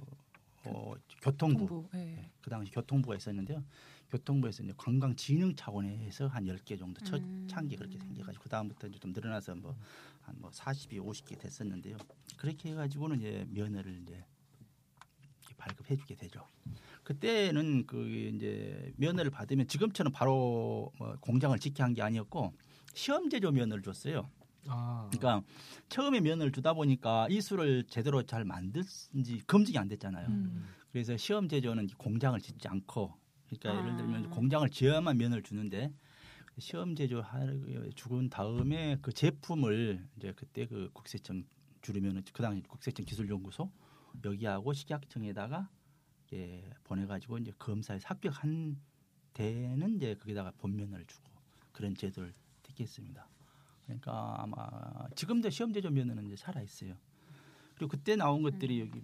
어, 0.73 0.93
교통부 1.21 1.67
공부. 1.67 1.89
예. 1.97 2.29
그 2.41 2.49
당시 2.49 2.71
교통부가 2.71 3.15
있었는데요. 3.15 3.63
교통부에서 4.09 4.63
이제 4.63 4.73
관광진흥 4.77 5.55
차원에서 5.55 6.27
한 6.27 6.45
10개 6.45 6.77
정도 6.79 7.03
첫 7.03 7.21
음. 7.21 7.47
창기 7.49 7.75
그렇게 7.75 7.97
생겨가지고 7.99 8.43
그 8.43 8.49
다음부터 8.49 8.87
이제 8.87 8.99
좀 8.99 9.11
늘어나서 9.11 9.55
뭐 9.55 9.75
한뭐 10.21 10.49
40이 10.51 10.93
50개 11.03 11.37
됐었는데요. 11.39 11.97
그렇게 12.37 12.69
해가지고는 12.71 13.19
이제 13.19 13.45
면허를 13.49 14.01
이제 14.03 14.23
발급해주게 15.57 16.15
되죠. 16.15 16.45
그때는 17.03 17.85
그 17.87 18.07
이제 18.09 18.93
면허를 18.97 19.31
받으면 19.31 19.67
지금처럼 19.67 20.13
바로 20.13 20.91
뭐 20.97 21.15
공장을 21.21 21.57
짓게 21.59 21.81
한 21.83 21.93
게 21.93 22.01
아니었고 22.01 22.53
시험 22.93 23.29
제조 23.29 23.51
면허를 23.51 23.81
줬어요. 23.83 24.29
아. 24.69 25.09
그러니까 25.11 25.45
처음에 25.89 26.19
면허를 26.19 26.51
주다 26.51 26.73
보니까 26.73 27.27
이 27.29 27.41
술을 27.41 27.85
제대로 27.87 28.23
잘 28.23 28.45
만들지 28.45 29.41
검증이 29.47 29.77
안 29.77 29.87
됐잖아요. 29.87 30.27
음. 30.27 30.65
그래서 30.91 31.15
시험 31.17 31.47
제조는 31.47 31.87
공장을 31.97 32.39
짓지 32.39 32.67
않고 32.67 33.13
그러니까 33.47 33.79
예를 33.79 33.97
들면 33.97 34.25
아. 34.25 34.29
공장을 34.29 34.69
지어야만 34.69 35.17
면을 35.17 35.43
주는데 35.43 35.93
시험 36.59 36.95
제조 36.95 37.23
죽은 37.95 38.29
다음에 38.29 38.97
그 39.01 39.11
제품을 39.13 40.07
이제 40.17 40.33
그때 40.35 40.65
그 40.65 40.89
국세청 40.91 41.43
주르면은 41.81 42.23
그 42.33 42.41
당시 42.41 42.61
국세청 42.63 43.05
기술연구소 43.05 43.71
여기하고 44.25 44.73
식약청에다가 44.73 45.69
이제 46.25 46.69
보내가지고 46.83 47.37
이제 47.37 47.51
검사에서 47.59 48.07
합격한 48.07 48.77
데는 49.33 49.95
이제 49.97 50.15
거기다가 50.15 50.51
본면을 50.57 51.05
주고 51.05 51.31
그런 51.71 51.93
제도를 51.93 52.33
택했습니다. 52.63 53.27
그러니까 53.87 54.35
아마 54.37 55.07
지금도 55.15 55.49
시험 55.49 55.71
제조 55.73 55.89
면허는 55.89 56.25
이제 56.25 56.35
살아 56.35 56.61
있어요. 56.61 56.93
그리고 57.75 57.89
그때 57.89 58.15
나온 58.15 58.43
것들이 58.43 58.81
여기 58.81 59.01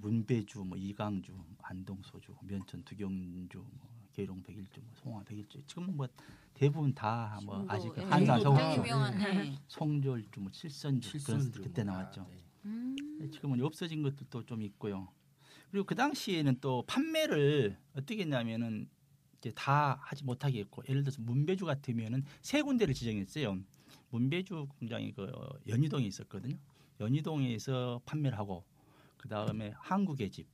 문배주, 0.00 0.64
뭐 0.64 0.76
이강주, 0.76 1.32
안동소주, 1.62 2.34
면천 2.42 2.84
두경주, 2.84 3.58
뭐 3.58 3.88
계룡 4.12 4.42
백일주, 4.42 4.80
뭐 4.80 4.92
송화 4.96 5.24
백일주 5.24 5.62
지금 5.66 5.96
뭐 5.96 6.06
대부분 6.52 6.92
다 6.92 7.38
뭐 7.44 7.64
아직 7.68 7.92
예, 7.96 8.02
서울주, 8.02 8.80
유명한 8.80 9.18
네. 9.18 9.56
송졸주, 9.68 10.40
뭐 10.40 10.50
칠선주 10.50 11.10
칠선주 11.10 11.62
그때 11.62 11.84
뭐 11.84 11.94
나왔죠. 11.94 12.22
다, 12.22 12.26
네. 12.30 12.44
음. 12.66 12.96
지금은 13.32 13.62
없어진 13.64 14.02
것들도 14.02 14.44
좀 14.44 14.62
있고요. 14.62 15.08
그리고 15.70 15.86
그 15.86 15.94
당시에는 15.94 16.58
또 16.60 16.84
판매를 16.86 17.78
어떻게 17.94 18.22
했냐면은 18.22 18.88
이제 19.38 19.52
다 19.54 19.98
하지 20.02 20.24
못하게 20.24 20.60
했고 20.60 20.82
예를 20.88 21.04
들어서 21.04 21.22
문배주 21.22 21.64
같으면은 21.64 22.24
세 22.42 22.62
군데를 22.62 22.94
지정했어요. 22.94 23.58
문배주 24.10 24.66
공장이 24.78 25.12
그 25.12 25.30
연희동에 25.68 26.04
있었거든요. 26.06 26.56
연희동에서 27.00 28.00
판매를 28.04 28.38
하고 28.38 28.64
그 29.16 29.28
다음에 29.28 29.72
한국의 29.76 30.30
집, 30.30 30.46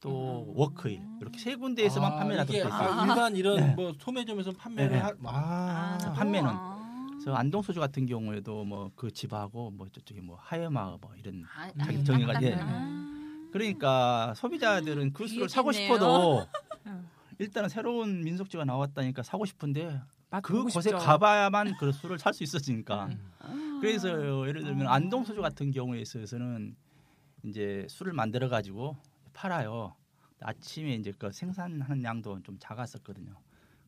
또 0.00 0.44
음. 0.48 0.52
워크힐 0.58 1.00
이렇게 1.20 1.38
세 1.38 1.56
군데에서만 1.56 2.12
아, 2.12 2.16
판매를 2.16 2.44
있어요. 2.50 2.72
아, 2.72 3.06
일반 3.06 3.36
이런 3.36 3.56
네. 3.56 3.74
뭐 3.74 3.92
소매점에서 3.98 4.52
판매를 4.52 4.90
네, 4.90 4.96
네. 4.96 5.02
하, 5.02 5.12
아, 5.24 5.98
아, 6.04 6.12
판매는. 6.12 6.48
아. 6.50 6.74
그래서 7.10 7.34
안동 7.34 7.62
소주 7.62 7.80
같은 7.80 8.04
경우에도 8.06 8.64
뭐 8.64 8.90
그 8.96 9.10
집하고 9.10 9.70
뭐 9.70 9.88
저쪽에 9.88 10.20
뭐 10.20 10.36
하여마을 10.40 10.98
뭐 11.00 11.12
이런 11.16 11.44
아, 11.56 11.70
자기 11.82 11.98
아, 11.98 12.02
정의가- 12.02 12.32
딱 12.34 12.42
예. 12.42 12.54
아. 12.58 13.48
그러니까 13.52 14.34
소비자들은 14.36 15.12
그 15.12 15.26
술을 15.28 15.48
사고. 15.48 15.72
싶어도 15.72 16.06
어. 16.86 17.04
일단은 17.38 17.68
새로운 17.68 18.22
민속주가 18.22 18.64
나왔다니까 18.64 19.22
사고 19.22 19.44
싶은데 19.44 19.86
맛 19.86 20.02
그 20.40 20.52
보고 20.52 20.64
곳에 20.64 20.90
싶죠. 20.90 20.98
가봐야만 20.98 21.76
그 21.78 21.92
술을 21.92 22.18
살 22.18 22.32
수 22.32 22.42
있었으니까. 22.42 23.06
음. 23.46 23.78
그래서 23.80 24.08
예를 24.48 24.62
들면 24.64 24.86
아. 24.86 24.94
안동 24.94 25.24
소주 25.24 25.40
같은 25.40 25.70
경우에 25.70 26.00
있어서는 26.00 26.74
이제 27.44 27.86
술을 27.88 28.12
만들어 28.12 28.48
가지고 28.48 28.96
팔아요. 29.32 29.94
아침에 30.40 30.94
이제 30.94 31.12
그 31.18 31.30
생산하는 31.32 32.04
양도 32.04 32.40
좀 32.42 32.56
작았었거든요. 32.58 33.34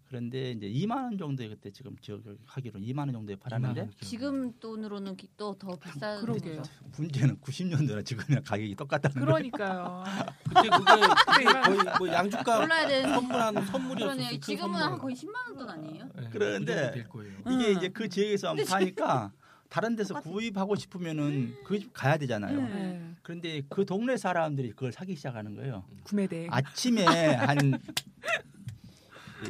그런데 0.08 0.52
이제 0.52 0.68
2만 0.68 0.96
원 0.96 1.18
정도에 1.18 1.48
그때 1.48 1.70
지금 1.70 1.96
기억하기로 2.00 2.78
2만 2.80 2.98
원 3.00 3.12
정도에 3.12 3.34
팔았는데 3.36 3.90
지금 4.02 4.52
돈으로는 4.60 5.16
또 5.36 5.54
더 5.58 5.76
비싼 5.76 6.20
그러게요. 6.20 6.62
문제는 6.96 7.36
90년도나 7.40 8.04
지금이랑 8.04 8.44
가격이 8.44 8.74
똑같다는. 8.76 9.20
그러니까요. 9.20 10.04
그때 10.44 10.68
그게, 10.68 11.00
그게 11.26 11.44
거의 11.60 11.78
뭐 11.98 12.08
양주가 12.08 12.60
몰라야 12.60 12.86
되는 12.86 13.14
선물하는 13.14 13.66
선물이었어요. 13.66 14.16
그러네요. 14.16 14.40
지금은 14.40 14.80
한 14.80 14.98
거의 14.98 15.14
10만 15.16 15.34
원 15.48 15.56
돈 15.56 15.70
아니에요? 15.70 16.08
그런데 16.30 16.90
될 16.92 17.08
거예요. 17.08 17.32
이게 17.50 17.72
음. 17.72 17.76
이제 17.76 17.88
그 17.88 18.08
지역에서 18.08 18.50
한번 18.50 18.64
사니까 18.64 19.32
다른 19.68 19.96
데서 19.96 20.14
똑같아. 20.14 20.30
구입하고 20.30 20.76
싶으면은 20.76 21.56
그 21.64 21.78
집 21.80 21.92
가야 21.92 22.16
되잖아요. 22.18 22.60
네. 22.60 22.68
네. 22.68 23.10
그런데 23.22 23.62
그 23.68 23.84
동네 23.84 24.16
사람들이 24.16 24.70
그걸 24.70 24.92
사기 24.92 25.16
시작하는 25.16 25.56
거예요. 25.56 25.84
구매대. 26.04 26.46
아침에 26.50 27.04
한 27.34 27.80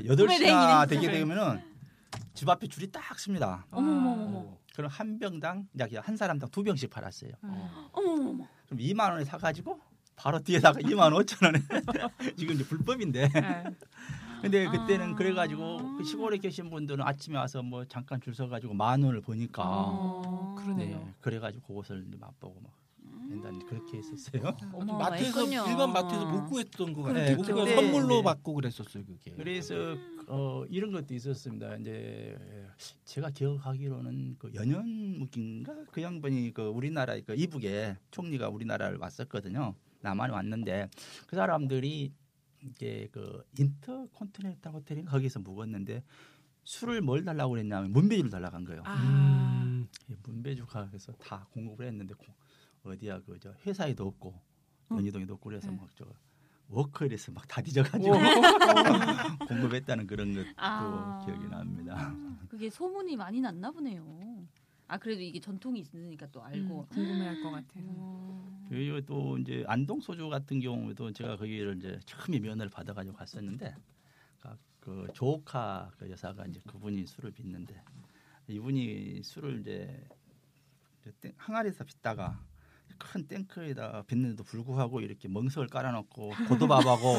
여덟 0.06 0.28
대행이네. 0.28 0.86
되게 0.88 1.10
되면은 1.10 1.62
집 2.34 2.48
앞에 2.48 2.66
줄이 2.66 2.90
딱 2.90 3.18
습니다. 3.18 3.66
아. 3.70 3.76
어머 3.76 3.92
어머 3.92 4.10
어머 4.24 4.56
그럼 4.74 4.90
한 4.90 5.18
병당 5.18 5.68
약 5.80 5.90
한 6.06 6.16
사람당 6.16 6.50
두 6.50 6.62
병씩 6.62 6.90
팔았어요. 6.90 7.32
어. 7.42 7.90
어머 7.92 8.12
어머 8.12 8.30
어머. 8.30 8.48
그럼 8.66 8.78
2만 8.80 9.10
원에 9.10 9.24
사가지고 9.24 9.80
바로 10.16 10.38
뒤에다가 10.40 10.80
2만 10.80 11.12
5천 11.24 11.44
원에 11.46 11.60
지금 12.36 12.54
이제 12.54 12.64
불법인데. 12.64 13.28
네. 13.28 13.64
근데 14.42 14.66
그때는 14.68 15.12
아. 15.12 15.16
그래가지고 15.16 15.96
그 15.96 16.04
시골에 16.04 16.36
계신 16.36 16.68
분들은 16.68 17.02
아침에 17.06 17.38
와서 17.38 17.62
뭐 17.62 17.84
잠깐 17.86 18.20
줄 18.20 18.34
서가지고 18.34 18.74
만 18.74 19.02
원을 19.02 19.22
보니까 19.22 19.62
어, 19.64 20.54
그러네요. 20.58 20.98
네, 20.98 21.14
그래가지고 21.22 21.66
그것을 21.66 22.04
맛보고 22.20 22.60
막 22.60 22.70
된다는 23.28 23.58
그렇게 23.66 23.98
했었어요. 23.98 24.56
어머, 24.72 24.98
마트에서 24.98 25.40
했군요. 25.40 25.64
일반 25.68 25.92
마트에서 25.92 26.26
못 26.26 26.46
구했던 26.48 26.92
거 26.92 27.02
같아요. 27.02 27.24
네, 27.24 27.34
못 27.36 27.42
구해서 27.42 27.54
근데- 27.64 27.74
선물로 27.74 28.16
네. 28.16 28.22
받고 28.22 28.54
그랬었어요 28.54 29.04
그게. 29.04 29.30
그래서 29.32 29.74
어, 30.28 30.64
이런 30.68 30.92
것도 30.92 31.14
있었습니다. 31.14 31.76
이제 31.76 32.36
제가 33.04 33.30
기억하기로는 33.30 34.36
그 34.38 34.50
연현묵인가 34.54 35.84
그 35.92 36.02
양반이 36.02 36.52
그 36.52 36.62
우리나라 36.62 37.18
그 37.20 37.34
이북에 37.34 37.96
총리가 38.10 38.48
우리나라를 38.48 38.98
왔었거든요. 38.98 39.74
남한에 40.00 40.32
왔는데 40.32 40.88
그 41.26 41.36
사람들이 41.36 42.12
이게 42.62 43.08
그 43.12 43.44
인터컨티넨탈 43.58 44.72
호텔인가 44.72 45.10
거기서 45.12 45.40
묵었는데 45.40 46.02
술을 46.64 47.00
뭘 47.00 47.24
달라고 47.24 47.52
그랬냐면 47.52 47.92
문배주를 47.92 48.28
달라고 48.30 48.56
한 48.56 48.64
거예요. 48.64 48.82
아, 48.84 48.96
음. 49.62 49.86
예, 50.10 50.16
문배주가 50.24 50.88
그래서 50.88 51.12
다 51.12 51.46
공급을 51.52 51.86
했는데 51.86 52.12
고- 52.14 52.26
어디야 52.86 53.20
그 53.22 53.38
저 53.40 53.52
회사에도 53.66 54.06
없고 54.06 54.34
연희동에도 54.90 55.34
없고 55.34 55.48
그래서 55.50 55.70
네. 55.70 55.76
막저 55.76 56.04
워커힐에서 56.68 57.32
막 57.32 57.46
다 57.48 57.62
뒤져가지고 57.62 58.12
공급했다는 59.48 60.06
그런 60.06 60.34
것도 60.34 60.46
아. 60.56 61.22
기억이 61.24 61.46
납니다. 61.48 62.14
그게 62.48 62.68
소문이 62.70 63.16
많이 63.16 63.40
났나 63.40 63.70
보네요. 63.70 64.46
아 64.88 64.98
그래도 64.98 65.20
이게 65.20 65.40
전통이 65.40 65.80
있으니까 65.80 66.26
또 66.30 66.42
알고. 66.42 66.80
음, 66.82 66.86
궁금해할 66.88 67.40
것 67.42 67.50
같아요. 67.50 67.84
어. 67.88 68.66
그리고 68.68 69.00
또 69.02 69.38
이제 69.38 69.64
안동 69.66 70.00
소주 70.00 70.28
같은 70.28 70.60
경우도 70.60 71.12
제가 71.12 71.36
거기를 71.36 71.76
이제 71.76 71.98
처음에 72.04 72.38
면을 72.40 72.68
받아가지고 72.68 73.16
갔었는데 73.16 73.74
가- 74.40 74.56
그 74.80 75.06
조카 75.14 75.90
그 75.98 76.10
여사가 76.10 76.46
이제 76.46 76.60
그분이 76.66 77.06
술을 77.06 77.30
빚는데 77.32 77.80
이분이 78.48 79.22
술을 79.24 79.60
이제 79.60 80.04
저 81.04 81.10
땡- 81.20 81.34
항아리에서 81.36 81.84
빚다가 81.84 82.40
큰 82.98 83.26
탱크에다 83.26 84.04
빚는데도 84.06 84.44
불구하고 84.44 85.00
이렇게 85.00 85.28
멍석을 85.28 85.68
깔아놓고 85.68 86.30
고도밥하고 86.48 87.16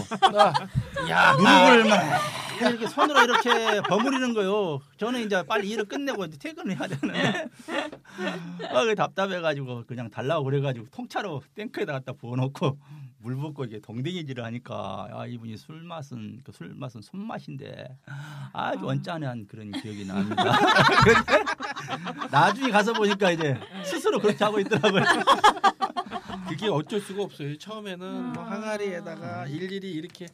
야 1.10 1.34
누룩을 1.34 1.90
막 1.90 2.22
이렇게 2.62 2.88
손으로 2.88 3.24
이렇게 3.24 3.82
버무리는 3.82 4.34
거요. 4.34 4.80
저는 4.98 5.26
이제 5.26 5.44
빨리 5.44 5.70
일을 5.70 5.86
끝내고 5.86 6.26
이제 6.26 6.38
퇴근을 6.38 6.78
해야 6.78 6.88
되는데 6.88 7.46
아, 8.72 8.84
그 8.84 8.96
답답해가지고 8.96 9.86
그냥 9.86 10.10
달라고 10.10 10.44
그래가지고 10.46 10.88
통차로 10.92 11.42
탱크에다 11.56 11.94
갖다 11.94 12.14
부어놓고 12.14 12.78
물 13.28 13.36
붓고 13.36 13.66
이게 13.66 13.82
동댕이질을 13.82 14.42
하니까 14.46 15.10
아 15.12 15.26
이분이 15.28 15.58
술 15.58 15.82
맛은 15.84 16.40
그 16.46 16.54
술 16.54 16.74
맛은 16.74 17.02
손맛인데 17.02 17.98
아주 18.54 18.86
아. 18.86 18.94
언짢은 18.94 19.48
그런 19.48 19.70
기억이 19.72 20.06
납니다. 20.06 20.44
나중에 22.32 22.72
가서 22.72 22.94
보니까 22.94 23.32
이제 23.32 23.60
스스로 23.84 24.20
그렇게 24.20 24.42
하고 24.46 24.60
있더라고요. 24.62 25.04
그게 26.48 26.70
어쩔 26.70 27.02
수가 27.02 27.24
없어요. 27.24 27.58
처음에는 27.58 28.32
뭐 28.34 28.46
아. 28.46 28.52
항아리에다가 28.52 29.48
일일이 29.48 29.92
이렇게 29.92 30.28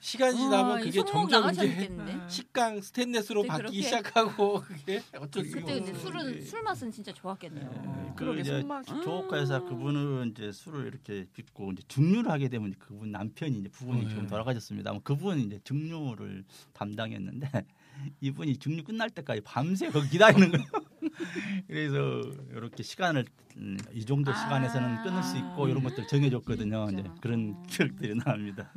시간 0.00 0.36
지나면 0.36 0.70
와, 0.70 0.80
이 0.80 0.84
그게 0.84 1.04
점점 1.04 1.50
이제? 1.50 1.90
아. 1.98 2.28
식강 2.28 2.80
스테인레스로 2.80 3.42
네, 3.42 3.48
바뀌기 3.48 3.68
그렇게. 3.68 3.82
시작하고 3.82 4.60
그게 4.66 5.02
어쩔 5.18 5.44
수가 5.44 5.60
그때 5.60 5.78
없어요. 5.80 5.98
술은 5.98 6.42
술 6.42 6.62
맛은 6.62 6.92
진짜 6.92 7.12
좋았겠네요. 7.12 7.70
네, 7.70 8.12
그 8.16 8.24
그러게, 8.24 8.40
이제 8.40 8.60
손맛이. 8.60 8.88
조카에서 9.02 9.64
그분은 9.64 10.32
이제 10.36 10.52
술을 10.52 10.86
이렇게 10.86 11.26
빚고 11.32 11.72
이제 11.72 11.82
증류를 11.88 12.30
하게 12.30 12.48
되면 12.48 12.74
그분 12.78 13.10
남편이 13.10 13.58
이제 13.58 13.68
부분이 13.68 14.06
어, 14.06 14.08
지금 14.08 14.24
예. 14.24 14.26
돌아가셨습니다. 14.28 14.92
그분은 15.02 15.46
이제 15.46 15.60
증류를 15.64 16.44
담당했는데 16.72 17.50
이분이 18.20 18.58
증류 18.58 18.84
끝날 18.84 19.10
때까지 19.10 19.40
밤새 19.42 19.90
거기 19.90 20.08
기다리는 20.10 20.50
거예요. 20.52 20.66
그래서 21.66 22.22
이렇게 22.52 22.82
시간을 22.82 23.24
음, 23.56 23.76
이 23.92 24.04
정도 24.04 24.32
시간에서는 24.32 24.88
아. 24.98 25.02
끊을 25.02 25.22
수 25.24 25.36
있고 25.36 25.66
이런 25.68 25.82
것들 25.82 26.06
정해줬거든요. 26.06 26.88
이제 26.92 27.04
그런 27.20 27.54
어. 27.56 27.62
기억들이 27.68 28.14
납니다. 28.16 28.72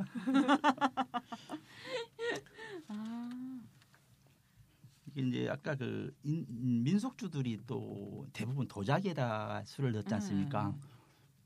이게 5.14 5.28
이제 5.28 5.48
아까 5.50 5.74
그 5.74 6.14
인- 6.24 6.46
인- 6.48 6.82
민속주들이 6.84 7.60
또 7.66 8.26
대부분 8.32 8.66
도자기에다 8.68 9.62
술을 9.66 9.92
넣지 9.92 10.12
않습니까? 10.14 10.68
음. 10.68 10.80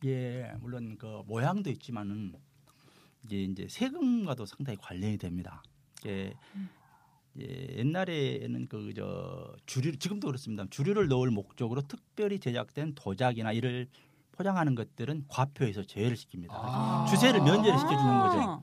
예, 0.04 0.52
물론 0.60 0.96
그 0.98 1.22
모양도 1.26 1.70
있지만은 1.70 2.34
이게 3.24 3.42
이제 3.44 3.66
세금과도 3.68 4.46
상당히 4.46 4.76
관련이 4.80 5.18
됩니다. 5.18 5.62
예, 6.06 6.32
예, 7.38 7.76
옛날에는 7.78 8.66
그 8.68 8.92
저 8.94 9.54
주류 9.66 9.96
지금도 9.98 10.28
그렇습니다. 10.28 10.64
주류를 10.70 11.08
넣을 11.08 11.30
목적으로 11.30 11.82
특별히 11.82 12.38
제작된 12.38 12.94
도자기나 12.94 13.52
이를 13.52 13.88
포장하는 14.32 14.74
것들은 14.74 15.24
과표에서 15.28 15.82
제외를 15.84 16.16
시킵니다. 16.16 16.48
아. 16.50 17.06
주세를 17.08 17.40
면제를 17.40 17.78
시켜주는 17.78 18.18
거죠. 18.20 18.38
아. 18.40 18.60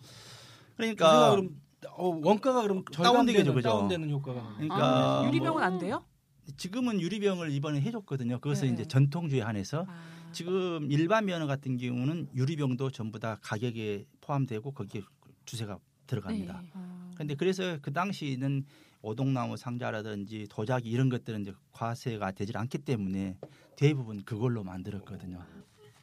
그러니까 0.77 1.31
그럼 1.31 1.47
어, 1.47 1.49
원가가 1.97 2.61
그럼 2.61 2.83
다운되겠죠, 2.85 3.53
그죠? 3.53 3.69
다운되는 3.69 4.09
효과가. 4.09 4.53
그러니까 4.55 5.21
아, 5.21 5.27
유리병은 5.27 5.63
안 5.63 5.77
돼요? 5.79 6.05
지금은 6.57 6.99
유리병을 7.01 7.51
이번에 7.51 7.81
해줬거든요. 7.81 8.39
그것은 8.39 8.67
네. 8.67 8.73
이제 8.73 8.85
전통주에 8.85 9.41
한해서 9.41 9.85
아. 9.87 10.29
지금 10.31 10.91
일반 10.91 11.25
면허 11.25 11.45
같은 11.45 11.77
경우는 11.77 12.29
유리병도 12.35 12.91
전부 12.91 13.19
다 13.19 13.37
가격에 13.41 14.05
포함되고 14.21 14.71
거기에 14.71 15.01
주세가 15.45 15.77
들어갑니다. 16.07 16.61
네. 16.61 16.69
아. 16.73 17.11
근데 17.15 17.35
그래서 17.35 17.77
그 17.81 17.93
당시에는 17.93 18.65
오동나무 19.01 19.57
상자라든지 19.57 20.47
도자기 20.49 20.89
이런 20.89 21.09
것들은 21.09 21.41
이제 21.41 21.53
과세가 21.73 22.31
되질 22.31 22.57
않기 22.57 22.79
때문에 22.79 23.37
대부분 23.75 24.23
그걸로 24.23 24.63
만들었거든요. 24.63 25.45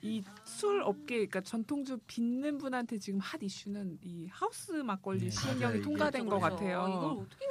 이 0.03 0.23
술 0.45 0.83
업계, 0.83 1.15
그러니까 1.27 1.41
전통주 1.43 1.99
빚는 2.07 2.59
분한테 2.59 2.99
지금 2.99 3.21
핫 3.21 3.43
이슈는 3.43 3.99
이 4.03 4.27
하우스 4.31 4.73
막걸리 4.73 5.21
네, 5.21 5.31
시행령이 5.31 5.73
맞아요. 5.75 5.83
통과된 5.83 6.25
그렇죠, 6.27 6.31
것 6.31 6.41
그렇죠. 6.41 6.57
같아요. 6.57 6.89
이걸 6.89 7.25
어떻게? 7.25 7.47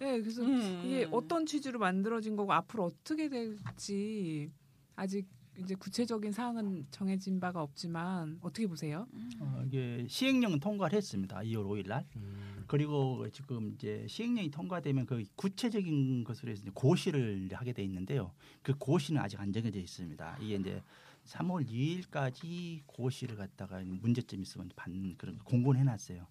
네, 0.00 0.20
그래서 0.20 0.42
음. 0.42 0.82
이게 0.84 1.08
어떤 1.10 1.46
취지로 1.46 1.78
만들어진 1.78 2.36
거고 2.36 2.52
앞으로 2.52 2.84
어떻게 2.84 3.28
될지 3.28 4.50
아직 4.96 5.26
이제 5.56 5.74
구체적인 5.76 6.32
사항은 6.32 6.86
정해진 6.90 7.38
바가 7.38 7.62
없지만 7.62 8.38
어떻게 8.42 8.66
보세요? 8.66 9.06
어, 9.38 9.62
이게 9.66 10.04
시행령은 10.08 10.58
통과를 10.58 10.96
했습니다. 10.96 11.38
2월 11.38 11.64
5일 11.64 11.86
날. 11.88 12.04
음. 12.16 12.64
그리고 12.66 13.24
지금 13.30 13.72
이제 13.74 14.04
시행령이 14.08 14.50
통과되면 14.50 15.06
그 15.06 15.22
구체적인 15.36 16.24
것으로 16.24 16.50
해서 16.50 16.62
이제 16.62 16.70
고시를 16.74 17.48
하게 17.52 17.72
돼 17.72 17.84
있는데요. 17.84 18.32
그 18.62 18.74
고시는 18.76 19.20
아직 19.20 19.38
안 19.40 19.52
정해져 19.52 19.78
있습니다. 19.78 20.38
이게 20.40 20.56
이제 20.56 20.82
3월 21.24 21.66
2일까지 21.68 22.82
고시를 22.86 23.36
갖다가 23.36 23.80
문제점 23.84 24.40
있으면 24.42 24.70
받는 24.76 25.16
그런 25.16 25.38
공고는 25.38 25.80
해놨어요. 25.80 26.26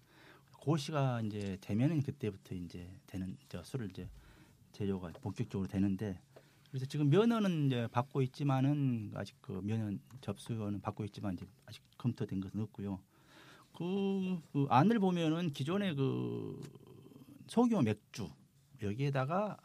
고시가 0.60 1.20
이제 1.22 1.58
되면은 1.60 2.02
그때부터 2.02 2.54
이제 2.54 2.90
되는 3.06 3.36
저 3.48 3.62
술을 3.62 3.90
이제 3.90 4.08
제조가 4.72 5.12
본격적으로 5.20 5.68
되는데 5.68 6.18
그래서 6.70 6.86
지금 6.86 7.10
면허는 7.10 7.66
이제 7.66 7.86
받고 7.92 8.22
있지만은 8.22 9.12
아직 9.14 9.36
그 9.40 9.60
면허 9.62 9.96
접수는 10.20 10.80
받고 10.80 11.04
있지만 11.04 11.34
이제 11.34 11.46
아직 11.66 11.82
검토된 11.98 12.40
것은 12.40 12.60
없고요. 12.60 12.98
그, 13.76 14.40
그 14.52 14.66
안을 14.70 14.98
보면은 15.00 15.52
기존의 15.52 15.94
그 15.96 16.60
소규모 17.48 17.82
맥주 17.82 18.28
여기에다가 18.82 19.56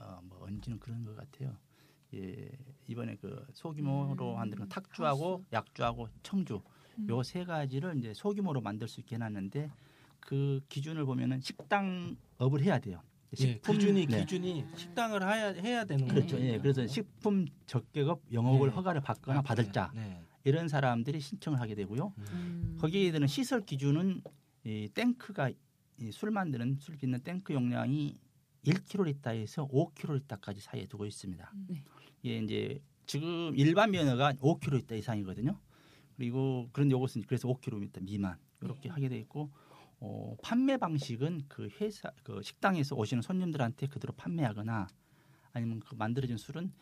어, 0.00 0.20
뭐 0.24 0.42
얹는 0.44 0.78
그런 0.80 1.04
것 1.04 1.14
같아요. 1.16 1.56
예, 2.14 2.48
이번에 2.86 3.16
그 3.16 3.46
소규모로 3.52 4.30
음, 4.32 4.36
만드는 4.36 4.60
건 4.60 4.68
탁주하고 4.68 5.24
하우스. 5.24 5.44
약주하고 5.52 6.08
청주 6.22 6.60
음. 6.98 7.06
요세 7.08 7.44
가지를 7.44 7.96
이제 7.98 8.12
소규모로 8.14 8.60
만들 8.60 8.88
수 8.88 9.00
있게 9.00 9.16
해놨는데 9.16 9.70
그 10.20 10.60
기준을 10.68 11.04
보면은 11.04 11.40
식당업을 11.40 12.62
해야 12.62 12.78
돼요. 12.78 13.02
예, 13.40 13.58
기준이 13.58 14.06
네. 14.06 14.20
기준이 14.20 14.64
식당을 14.74 15.22
해야 15.22 15.48
해야 15.52 15.84
되는 15.84 16.08
그렇죠. 16.08 16.36
거예요. 16.36 16.54
예, 16.54 16.58
그래서 16.58 16.86
식품 16.86 17.44
적격업 17.66 18.22
영업을 18.32 18.68
네. 18.70 18.74
허가를 18.74 19.02
받거나 19.02 19.42
받을 19.42 19.70
자 19.70 19.92
네. 19.94 20.22
이런 20.44 20.66
사람들이 20.68 21.20
신청을 21.20 21.60
하게 21.60 21.74
되고요. 21.74 22.14
음. 22.16 22.78
거기에 22.80 23.12
드는 23.12 23.26
시설 23.26 23.60
기준은 23.66 24.22
이 24.64 24.88
탱크가 24.94 25.50
이 25.50 26.10
술 26.12 26.30
만드는 26.30 26.76
술 26.78 26.96
빚는 26.96 27.20
탱크 27.24 27.52
용량이 27.52 28.16
1kg에서 28.64 29.68
5kg까지 29.70 30.60
사이에 30.60 30.86
두고 30.86 31.06
있습니다. 31.06 31.52
네. 31.68 31.82
이게 32.22 32.38
이제 32.38 32.80
지금 33.06 33.52
일반 33.56 33.90
면허가 33.90 34.32
5kg 34.34 34.98
이상이거든요. 34.98 35.58
그리고 36.16 36.68
그런 36.72 36.90
요것은 36.90 37.22
그래서 37.22 37.48
5km 37.48 38.02
미만 38.02 38.36
이렇게 38.60 38.82
네. 38.82 38.88
하게 38.88 39.08
돼 39.08 39.18
있고 39.18 39.50
어, 40.00 40.36
판매 40.42 40.76
방식은 40.76 41.42
그 41.48 41.68
회사 41.80 42.10
그 42.22 42.42
식당에서 42.42 42.96
오시는 42.96 43.22
손님들한테 43.22 43.86
그대로 43.86 44.12
판매하거나 44.14 44.88
아니면 45.52 45.80
그 45.80 45.94
만들어진 45.94 46.36
술은 46.36 46.72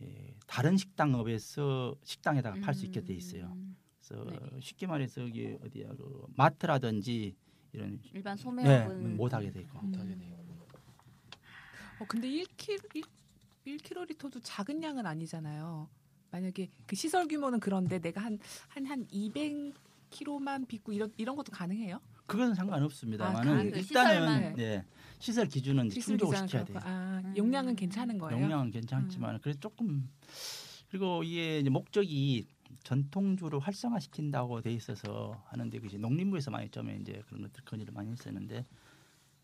에, 0.00 0.34
다른 0.46 0.76
식당업에서 0.76 1.94
식당에다가 2.02 2.60
팔 2.60 2.74
수 2.74 2.86
있게 2.86 3.02
돼 3.02 3.14
있어요. 3.14 3.52
음. 3.54 3.76
그래서 4.00 4.24
네. 4.24 4.60
쉽게 4.60 4.86
말해서 4.86 5.22
여기 5.22 5.56
어디야 5.62 5.88
그 5.90 6.26
마트라든지 6.36 7.36
이런 7.72 8.00
일반 8.12 8.36
네, 8.36 8.42
소매업은 8.42 9.16
못 9.16 9.32
하게 9.32 9.50
돼 9.50 9.60
있고. 9.60 9.78
음. 9.80 9.90
못하게. 9.90 10.16
어, 11.98 12.04
근데 12.08 12.28
1kg 12.28 12.96
1, 12.96 13.02
1kg도 13.66 14.40
작은 14.42 14.82
양은 14.82 15.06
아니잖아요. 15.06 15.88
만약에 16.30 16.68
그 16.86 16.96
시설 16.96 17.28
규모는 17.28 17.60
그런데 17.60 17.98
내가 17.98 18.20
한 18.22 18.38
한 18.70 18.86
한 18.86 19.06
200kg만 19.08 20.66
빚고 20.66 20.92
이런 20.92 21.12
이런 21.16 21.36
것도 21.36 21.52
가능해요? 21.52 22.00
그건 22.26 22.52
아, 22.52 22.54
상관없습니다만은 22.54 23.72
그 23.72 23.78
일단은 23.78 23.82
시설만. 23.82 24.54
네, 24.54 24.84
시설 25.18 25.46
기준은 25.46 25.90
충족을 25.90 26.36
시켜야 26.38 26.64
돼요. 26.64 26.78
아, 26.82 27.20
음. 27.24 27.34
용량은 27.36 27.76
괜찮은 27.76 28.18
거예요? 28.18 28.38
음. 28.38 28.42
용량은 28.44 28.70
괜찮지만 28.70 29.40
그래서 29.42 29.60
조금 29.60 30.08
그리고 30.90 31.22
이게 31.22 31.58
이제 31.60 31.68
목적이 31.70 32.46
전통주를 32.84 33.58
활성화시킨다고 33.60 34.62
돼 34.62 34.72
있어서 34.72 35.42
하는데 35.48 35.78
그지 35.78 35.98
농림부에서 35.98 36.50
많이 36.50 36.68
점에 36.70 36.96
이제 37.00 37.22
그런 37.28 37.42
것들 37.42 37.64
건의를 37.64 37.92
많이 37.92 38.10
했었는데 38.10 38.64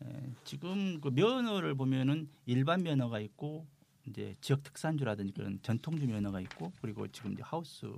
에, 0.01 0.29
지금 0.43 0.99
그 0.99 1.09
면허를 1.09 1.75
보면은 1.75 2.27
일반 2.47 2.81
면허가 2.81 3.19
있고 3.19 3.67
이제 4.09 4.35
지역 4.41 4.63
특산주라든지 4.63 5.33
그런 5.33 5.59
전통주 5.61 6.07
면허가 6.07 6.41
있고 6.41 6.71
그리고 6.81 7.07
지금 7.07 7.33
이제 7.33 7.43
하우스 7.43 7.91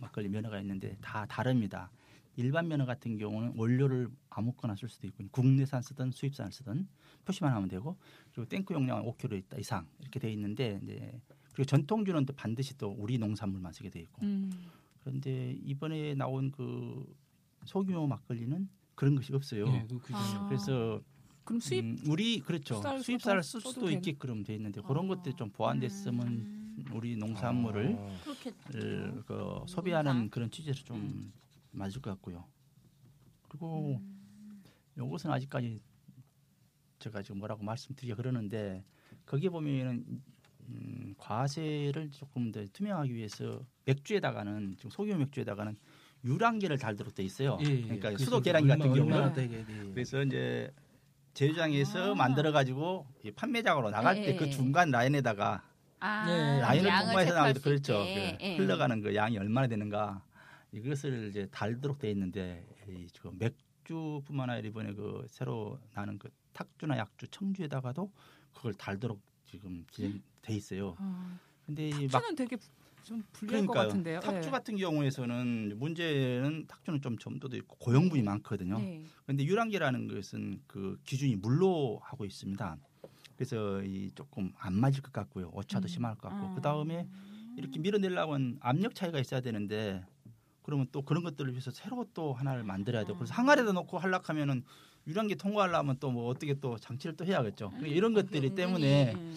막걸리 0.00 0.28
면허가 0.28 0.60
있는데 0.60 0.96
다 1.00 1.26
다릅니다. 1.26 1.90
일반 2.36 2.66
면허 2.66 2.84
같은 2.84 3.16
경우는 3.16 3.54
원료를 3.56 4.08
아무거나 4.28 4.74
쓸 4.74 4.88
수도 4.88 5.06
있고 5.06 5.24
국내산 5.30 5.82
쓰든 5.82 6.10
수입산 6.10 6.50
쓰든 6.50 6.88
표시만 7.24 7.52
하면 7.52 7.68
되고 7.68 7.96
그리고 8.32 8.48
탱크 8.48 8.74
용량은 8.74 9.04
5kg 9.04 9.38
있다 9.38 9.58
이상 9.58 9.86
이렇게 10.00 10.18
돼 10.18 10.32
있는데 10.32 10.80
이제 10.82 11.20
그리고 11.52 11.64
전통주는 11.64 12.26
또 12.26 12.32
반드시 12.32 12.76
또 12.76 12.90
우리 12.90 13.18
농산물만 13.18 13.72
쓰게 13.72 13.90
돼 13.90 14.00
있고 14.00 14.22
음. 14.22 14.50
그런데 15.00 15.52
이번에 15.62 16.14
나온 16.14 16.50
그 16.50 17.06
소규모 17.64 18.06
막걸리는 18.06 18.68
그런 18.94 19.14
것이 19.14 19.32
없어요. 19.32 19.66
규정이 19.98 20.34
아. 20.34 20.46
그래서 20.48 21.00
그럼 21.44 21.60
수입 21.60 21.84
음, 21.84 21.98
우리 22.08 22.40
그렇죠 22.40 22.80
써도 22.80 23.02
쓸 23.02 23.20
수도 23.42 23.70
써도 23.70 23.90
있게끔 23.90 24.42
돼 24.42 24.54
있는데 24.54 24.80
그런 24.80 25.04
아. 25.04 25.08
것들이 25.08 25.34
좀 25.36 25.50
보완됐으면 25.50 26.26
음, 26.26 26.84
우리 26.92 27.16
농산물을 27.16 27.96
아. 27.98 28.74
을, 28.74 29.22
그 29.26 29.64
소비하는 29.66 30.10
농산. 30.12 30.30
그런 30.30 30.50
취지로 30.50 30.74
좀 30.74 30.96
음. 30.96 31.32
맞을 31.70 32.00
것 32.00 32.10
같고요. 32.12 32.44
그리고 33.48 34.00
이것은 34.96 35.30
아직까지 35.30 35.80
제가 36.98 37.22
지금 37.22 37.38
뭐라고 37.38 37.62
말씀드리기 37.62 38.14
그러는데 38.14 38.84
거기에 39.26 39.50
보면은 39.50 40.22
음, 40.66 41.14
과세를 41.18 42.10
조금 42.10 42.50
더 42.50 42.64
투명하기 42.72 43.14
위해서 43.14 43.64
맥주에다가는 43.84 44.76
지금 44.76 44.90
소규모 44.90 45.18
맥주에다가는 45.18 45.76
유랑계를 46.24 46.78
달도록 46.78 47.14
돼 47.14 47.22
있어요. 47.22 47.58
예, 47.60 47.66
예. 47.66 47.82
그러니까 47.82 48.08
그래서 48.08 48.24
수도 48.24 48.40
계란 48.40 48.66
같은 48.66 48.86
경우는 48.86 49.12
얼마나 49.12 49.32
되게 49.32 49.62
돼. 49.64 49.90
그래서 49.92 50.22
이제 50.22 50.72
제주장에서 51.34 52.12
아. 52.12 52.14
만들어 52.14 52.52
가지고 52.52 53.06
판매장으로 53.36 53.90
나갈 53.90 54.16
예, 54.18 54.26
때그 54.26 54.46
예. 54.46 54.50
중간 54.50 54.90
라인에다가 54.90 55.62
아, 56.00 56.26
네, 56.26 56.60
라인을 56.60 56.90
통과해서 56.90 57.54
수 57.54 57.62
그렇죠. 57.62 57.98
그 57.98 58.38
예. 58.40 58.56
흘러가는 58.56 59.00
그 59.02 59.14
양이 59.14 59.36
얼마나 59.36 59.66
되는가 59.66 60.22
이것을 60.72 61.28
이제 61.28 61.48
달도록 61.50 61.98
돼 61.98 62.10
있는데 62.10 62.66
이 62.88 63.06
지금 63.12 63.36
맥주뿐만 63.38 64.50
아니라 64.50 64.68
이번에 64.68 64.92
그 64.92 65.26
새로 65.28 65.78
나는 65.94 66.18
그 66.18 66.30
탁주나 66.52 66.98
약주 66.98 67.28
청주에다가도 67.28 68.10
그걸 68.54 68.74
달도록 68.74 69.20
지금 69.46 69.84
기재돼 69.90 70.54
있어요. 70.54 70.96
아, 70.98 71.38
근데 71.66 71.88
이막 71.88 72.10
탁주는 72.12 72.36
되게 72.36 72.56
좀 73.04 73.22
불리할 73.32 73.66
것 73.66 73.72
그러니까요. 73.72 73.88
같은데요. 73.88 74.20
탁주 74.20 74.48
예. 74.48 74.50
같은 74.50 74.76
경우에서는 74.76 75.74
문제는 75.78 76.66
탁주는 76.66 77.00
좀 77.02 77.18
점도도 77.18 77.56
있고 77.58 77.76
고형분이 77.76 78.22
많거든요. 78.22 78.78
네. 78.78 79.04
근데 79.26 79.44
유랑계라는 79.44 80.08
것은 80.08 80.60
그 80.66 80.98
기준이 81.04 81.36
물로 81.36 82.00
하고 82.02 82.24
있습니다. 82.24 82.76
그래서 83.36 83.82
이 83.82 84.10
조금 84.14 84.52
안 84.58 84.74
맞을 84.74 85.02
것 85.02 85.12
같고요. 85.12 85.50
오차도 85.52 85.86
음. 85.86 85.88
심할 85.88 86.14
것 86.16 86.28
같고 86.30 86.46
아. 86.46 86.54
그 86.54 86.60
다음에 86.62 87.06
이렇게 87.56 87.78
밀어내려면 87.78 88.58
압력 88.60 88.94
차이가 88.94 89.18
있어야 89.20 89.40
되는데 89.40 90.04
그러면 90.62 90.86
또 90.90 91.02
그런 91.02 91.22
것들을 91.22 91.50
위해서 91.52 91.70
새로 91.70 92.06
또 92.14 92.32
하나를 92.32 92.64
만들어야 92.64 93.04
되고 93.04 93.18
그래서 93.18 93.34
항아리에다 93.34 93.72
놓고 93.72 93.98
하려하면은 93.98 94.64
유랑계 95.06 95.34
통과하려면 95.34 95.98
또 96.00 96.10
뭐 96.10 96.28
어떻게 96.30 96.54
또 96.54 96.78
장치를 96.78 97.16
또 97.16 97.26
해야겠죠. 97.26 97.68
그러니까 97.68 97.88
이런 97.94 98.14
것들이 98.14 98.54
때문에 98.54 99.12
음, 99.14 99.34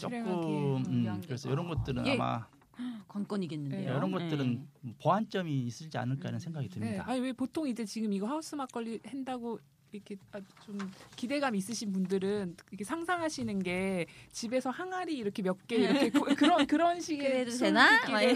조금 0.00 0.84
음. 0.86 1.22
그래서 1.24 1.52
이런 1.52 1.68
것들은 1.68 2.04
예. 2.08 2.14
아마 2.14 2.48
관건이겠는데요. 3.08 3.90
네, 3.90 3.96
이런 3.96 4.10
것들은 4.10 4.66
보완점이 5.02 5.66
있을지 5.66 5.96
않을까 5.98 6.28
하는 6.28 6.38
생각이 6.38 6.68
네. 6.68 6.74
듭니다. 6.74 7.04
아니 7.06 7.20
왜 7.20 7.32
보통 7.32 7.68
이제 7.68 7.84
지금 7.84 8.12
이거 8.12 8.26
하우스 8.26 8.54
막걸리 8.54 9.00
한다고 9.04 9.58
이렇게 9.92 10.16
아, 10.32 10.40
좀 10.64 10.76
기대감 11.14 11.54
있으신 11.54 11.92
분들은 11.92 12.56
이렇게 12.70 12.84
상상하시는 12.84 13.62
게 13.62 14.06
집에서 14.30 14.68
항아리 14.68 15.16
이렇게 15.16 15.42
몇 15.42 15.56
개 15.66 15.76
이렇게 15.76 16.10
고- 16.10 16.26
그런 16.36 16.66
그런 16.66 17.00
식의 17.00 17.46
되나? 17.46 17.88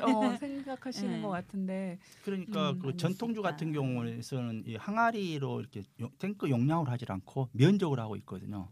어, 0.03 0.37
생각하시는 0.37 1.16
네. 1.16 1.22
것 1.22 1.29
같은데 1.29 1.98
그러니까 2.24 2.70
음, 2.70 2.79
그 2.79 2.96
전통주. 2.96 3.42
같은 3.42 3.72
경우에서는 3.72 4.62
이 4.66 4.76
항아리로 4.76 5.61
이렇게 5.61 5.83
용- 6.00 6.11
탱크 6.18 6.48
용량으로 6.48 6.90
하지 6.90 7.05
않고 7.09 7.48
면적으로 7.53 8.00
하고 8.00 8.16
있거든요. 8.16 8.68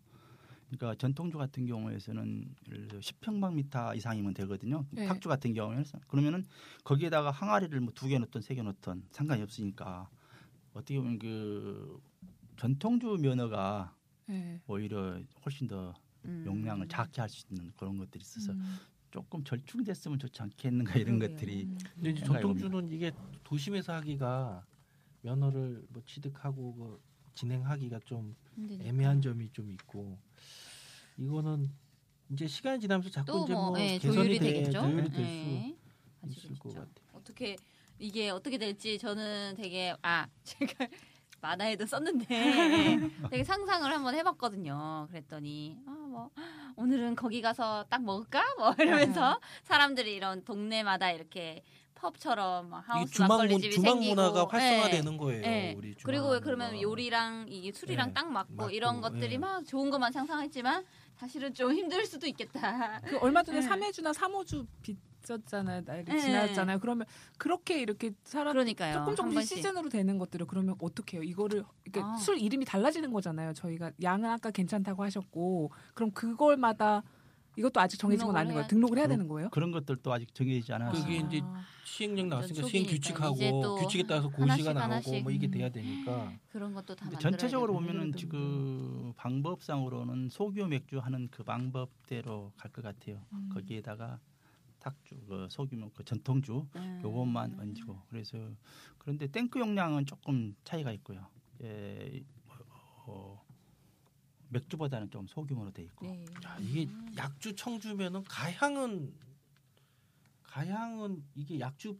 그러니까 0.70 0.94
전통주 0.96 1.38
같은 1.38 1.66
경우에서는 1.66 2.54
예를 2.68 2.88
들어 2.88 3.00
10평방미터 3.00 3.96
이상이면 3.96 4.34
되거든요. 4.34 4.84
네. 4.90 5.06
탁주 5.06 5.28
같은 5.28 5.54
경우에는 5.54 5.84
그러면은 6.08 6.44
거기에다가 6.84 7.30
항아리를 7.30 7.78
뭐 7.80 7.92
두 7.94 8.08
개 8.08 8.18
넣든 8.18 8.40
세개 8.42 8.62
넣든 8.62 9.02
상관이 9.10 9.42
없으니까 9.42 10.08
어떻게 10.74 10.98
보면 10.98 11.18
그 11.18 12.00
전통주 12.56 13.16
면허가 13.20 13.94
네. 14.26 14.60
오히려 14.66 15.20
훨씬 15.44 15.66
더 15.66 15.94
음. 16.26 16.42
용량을 16.46 16.86
작게 16.88 17.20
할 17.22 17.28
수 17.30 17.46
있는 17.50 17.72
그런 17.76 17.96
것들이 17.96 18.20
있어서 18.22 18.52
음. 18.52 18.76
조금 19.10 19.42
절충됐으면 19.42 20.18
좋지 20.18 20.42
않겠는가 20.42 20.94
이런 20.96 21.18
그러게요. 21.18 21.36
것들이 21.36 21.64
음. 21.64 21.78
근데 21.94 22.10
이제 22.10 22.24
전통주는 22.24 22.90
이게 22.92 23.10
도심에서 23.42 23.94
하기가 23.94 24.66
면허를 25.22 25.86
뭐 25.88 26.02
취득하고 26.04 26.74
그 26.74 27.00
진행하기가 27.34 28.00
좀 28.04 28.36
힘드니까. 28.58 28.84
애매한 28.88 29.20
점이 29.22 29.50
좀 29.52 29.70
있고 29.72 30.18
이거는 31.16 31.70
이제 32.30 32.46
시간이 32.46 32.80
지나면서 32.80 33.10
자꾸 33.10 33.42
이제 33.44 33.52
또뭐 33.52 33.70
뭐 33.70 33.80
예, 33.80 33.98
개선이 33.98 34.14
조율이 34.14 34.38
돼, 34.38 34.52
되겠죠. 34.52 34.80
조율이 34.82 35.10
될수 35.10 35.20
예. 35.20 35.76
있을 36.26 36.58
것 36.58 36.68
아시겠죠. 36.68 36.68
같아요. 36.74 37.08
어떻게 37.14 37.56
이게 37.98 38.30
어떻게 38.30 38.58
될지 38.58 38.98
저는 38.98 39.54
되게 39.56 39.94
아 40.02 40.26
제가 40.44 40.86
만화에도 41.40 41.86
썼는데 41.86 42.26
되게 43.30 43.44
상상을 43.44 43.90
한번 43.90 44.14
해봤거든요. 44.14 45.06
그랬더니 45.10 45.76
아 45.86 45.90
뭐 46.08 46.30
오늘은 46.76 47.16
거기 47.16 47.42
가서 47.42 47.84
딱 47.90 48.02
먹을까 48.02 48.42
뭐 48.56 48.72
이러면서 48.78 49.38
사람들이 49.64 50.14
이런 50.14 50.42
동네마다 50.42 51.10
이렇게 51.12 51.62
펍처럼 52.00 52.72
하우스 52.72 53.12
주막 53.12 53.28
막걸리 53.28 53.52
문, 53.54 53.60
집이 53.62 53.74
주막 53.74 53.92
생기고 53.92 54.14
문화가 54.14 54.40
예. 54.40 54.46
활성화되는 54.50 55.16
거예요. 55.16 55.42
예. 55.44 55.74
우리 55.76 55.94
그리고. 56.02 56.38
그러면 56.40 56.80
요리랑 56.80 57.46
이게 57.48 57.72
술이랑 57.72 58.08
네, 58.08 58.14
딱 58.14 58.30
맞고, 58.30 58.54
맞고, 58.54 58.70
이런 58.70 59.00
것들이 59.00 59.34
예. 59.34 59.38
막 59.38 59.64
좋은 59.64 59.90
것만 59.90 60.12
상상했지만 60.12 60.84
사실은 61.16 61.52
좀 61.52 61.72
힘들 61.72 62.06
수도 62.06 62.26
있겠다. 62.26 63.00
그 63.04 63.18
얼마 63.18 63.42
전에 63.42 63.60
네. 63.60 63.62
삼해주나 63.66 64.12
삼호주 64.12 64.66
빚졌잖아요. 64.82 65.82
날이 65.84 66.04
네. 66.04 66.18
지났잖아요. 66.18 66.78
그러면 66.78 67.06
그렇게 67.38 67.80
이렇게 67.80 68.12
사람 68.24 68.52
그러니까요. 68.52 68.92
조금 68.94 69.08
한 69.08 69.16
조금씩. 69.16 69.56
시즌으로 69.56 69.88
되는 69.88 70.18
것들을 70.18 70.46
그러면 70.46 70.76
어떻게 70.80 71.16
해요? 71.16 71.24
이거를 71.24 71.64
그러니까 71.90 72.14
아. 72.14 72.16
술 72.16 72.38
이름이 72.38 72.64
달라지는 72.64 73.12
거잖아요. 73.12 73.52
저희가 73.54 73.90
양은 74.02 74.30
아까 74.30 74.50
괜찮다고 74.50 75.02
하셨고 75.02 75.72
그럼 75.94 76.12
그걸마다 76.12 77.02
이것도 77.58 77.80
아직 77.80 77.98
정해진 77.98 78.26
건 78.26 78.36
아닌 78.36 78.52
거예요. 78.54 78.68
등록을 78.68 78.98
해야 78.98 79.08
되는 79.08 79.26
거예요? 79.26 79.50
그런 79.50 79.72
것들도 79.72 80.12
아직 80.12 80.32
정해지지 80.34 80.72
않았어요. 80.72 81.02
그게 81.02 81.16
이제 81.16 81.40
아. 81.42 81.64
시행령 81.84 82.28
나왔으니까 82.28 82.68
시행 82.68 82.86
규칙하고 82.86 83.36
또 83.62 83.76
규칙에 83.76 84.04
따라서 84.06 84.28
고시가 84.28 84.72
나오고 84.72 84.92
하나씩. 84.92 85.22
뭐 85.24 85.32
이게 85.32 85.48
돼야 85.48 85.68
되니까 85.68 86.32
그런 86.50 86.72
것도 86.72 86.94
다 86.94 87.10
전체적으로. 87.18 87.72
보면은. 87.74 88.12
지금 88.14 89.12
방법상으로는 89.16 90.28
소규모 90.30 90.68
맥주 90.68 90.98
하는 90.98 91.28
그 91.30 91.42
방법대로 91.42 92.52
갈 92.56 92.70
것 92.70 92.82
같아요. 92.84 93.24
음. 93.32 93.48
거기에다가 93.52 94.20
탁주, 94.78 95.16
그 95.28 95.48
소규모 95.50 95.90
그 95.90 96.04
전통주 96.04 96.64
음. 96.76 97.00
요것만 97.02 97.58
얹고 97.58 98.02
그래서 98.08 98.38
그런데 98.98 99.26
탱크 99.26 99.58
용량은 99.58 100.06
조금 100.06 100.54
차이가 100.62 100.92
있고요. 100.92 101.26
예, 101.62 102.22
뭐, 102.46 102.56
어, 103.06 103.42
맥주보다는 104.50 105.10
좀 105.10 105.26
소규모로 105.26 105.70
돼 105.72 105.82
있고 105.82 106.06
네. 106.06 106.24
야, 106.44 106.56
이게 106.60 106.88
약주 107.16 107.54
청주면은 107.54 108.24
가향은 108.24 109.14
가향은 110.42 111.22
이게 111.34 111.60
약주의 111.60 111.98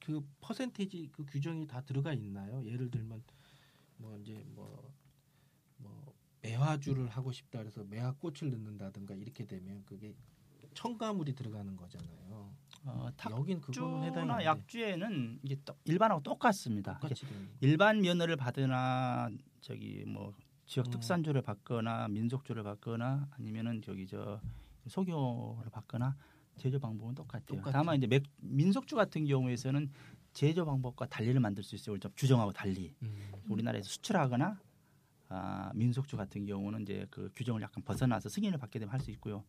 그 0.00 0.26
퍼센테이지 0.40 1.10
그 1.12 1.24
규정이 1.26 1.66
다 1.66 1.80
들어가 1.82 2.12
있나요? 2.12 2.64
예를 2.64 2.90
들면 2.90 3.22
뭐 3.98 4.16
이제 4.18 4.42
뭐, 4.54 4.92
뭐 5.78 6.14
매화주를 6.42 7.08
하고 7.08 7.32
싶다 7.32 7.58
그래서 7.58 7.84
매화꽃을 7.84 8.50
넣는다든가 8.50 9.14
이렇게 9.14 9.44
되면 9.44 9.84
그게 9.84 10.14
첨가물이 10.74 11.34
들어가는 11.34 11.76
거잖아요. 11.76 12.54
어, 12.84 13.08
여긴 13.30 13.60
돼. 14.38 14.44
약주에는 14.44 15.40
이게 15.42 15.56
또 15.64 15.74
일반하고 15.84 16.22
똑같습니다. 16.22 17.00
일반 17.60 18.00
면허를 18.00 18.36
받거나 18.36 19.28
저기 19.60 20.04
뭐 20.06 20.34
지역 20.66 20.86
음. 20.88 20.90
특산주를 20.90 21.42
받거나 21.42 22.08
민속주를 22.08 22.62
받거나 22.62 23.28
아니면은 23.32 23.82
저기 23.82 24.06
저 24.06 24.40
소교를 24.88 25.70
받거나 25.70 26.16
제조 26.56 26.78
방법은 26.78 27.14
똑같아요. 27.14 27.44
똑같죠. 27.46 27.70
다만 27.72 27.96
이제 27.98 28.06
맥, 28.06 28.22
민속주 28.38 28.96
같은 28.96 29.26
경우에서는 29.26 29.90
제조 30.32 30.64
방법과 30.64 31.06
달리를 31.06 31.38
만들 31.40 31.62
수 31.62 31.74
있어요. 31.74 31.98
좀 31.98 32.10
규정하고 32.16 32.52
달리 32.52 32.94
음. 33.02 33.16
우리나라에서 33.48 33.88
수출하거나 33.88 34.60
아, 35.28 35.72
민속주 35.74 36.16
같은 36.16 36.46
경우는 36.46 36.82
이제 36.82 37.06
그 37.10 37.30
규정을 37.34 37.60
약간 37.62 37.82
벗어나서 37.84 38.28
승인을 38.28 38.58
받게 38.58 38.78
되면 38.78 38.92
할 38.92 39.00
수 39.00 39.10
있고요. 39.12 39.44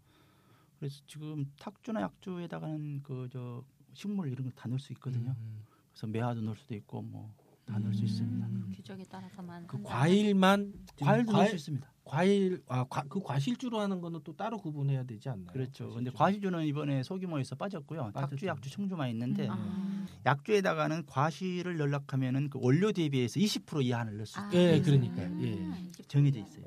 그래서 0.80 1.01
지금 1.07 1.45
탁주나 1.59 2.01
약주에다가는 2.01 3.03
그 3.03 3.28
저 3.32 3.63
식물 3.93 4.32
이런 4.32 4.45
거 4.45 4.51
다 4.55 4.68
넣을 4.68 4.80
수 4.80 4.91
있거든요. 4.93 5.36
음. 5.39 5.63
그래서 5.91 6.07
매화도 6.07 6.41
넣을 6.41 6.55
수도 6.55 6.76
있고 6.76 7.01
뭐 7.01 7.34
다 7.68 7.78
넣을 7.80 7.93
수 7.93 8.01
음. 8.01 8.05
있습니다. 8.05 8.47
규정에 8.74 9.03
따라서만 9.03 9.68
그 9.68 9.76
한다. 9.78 9.89
과일만 9.89 10.74
과일도 11.01 11.32
넣을 11.34 11.38
과일, 11.39 11.49
수 11.49 11.55
있습니다. 11.57 11.91
과일 12.05 12.61
아그 12.68 13.20
과실주로 13.22 13.80
하는 13.82 13.99
거는 13.99 14.22
또 14.24 14.34
따로 14.36 14.57
구분해야 14.57 15.03
되지 15.03 15.28
않나요? 15.30 15.47
그렇죠. 15.47 15.89
근데 15.93 16.09
과실주. 16.09 16.18
과실주는 16.18 16.65
이번에 16.65 17.03
소규모에서 17.03 17.55
빠졌고요. 17.55 18.11
빠졌죠. 18.13 18.30
탁주, 18.36 18.45
약주, 18.47 18.72
청주만 18.72 19.09
있는데 19.09 19.47
음. 19.47 19.51
아. 19.51 20.07
약주에다가는 20.26 21.05
과실을 21.05 21.78
연락하면은 21.78 22.49
그 22.49 22.57
원료 22.61 22.93
대비해서 22.93 23.39
20% 23.39 23.84
이하를 23.84 24.15
넣을 24.15 24.26
수 24.26 24.39
아. 24.39 24.47
있어요. 24.47 24.61
예, 24.61 24.82
그러니까요. 24.82 25.28
음. 25.28 25.41
예. 25.43 25.89
이게 25.89 26.03
정해져 26.07 26.39
있어요. 26.39 26.63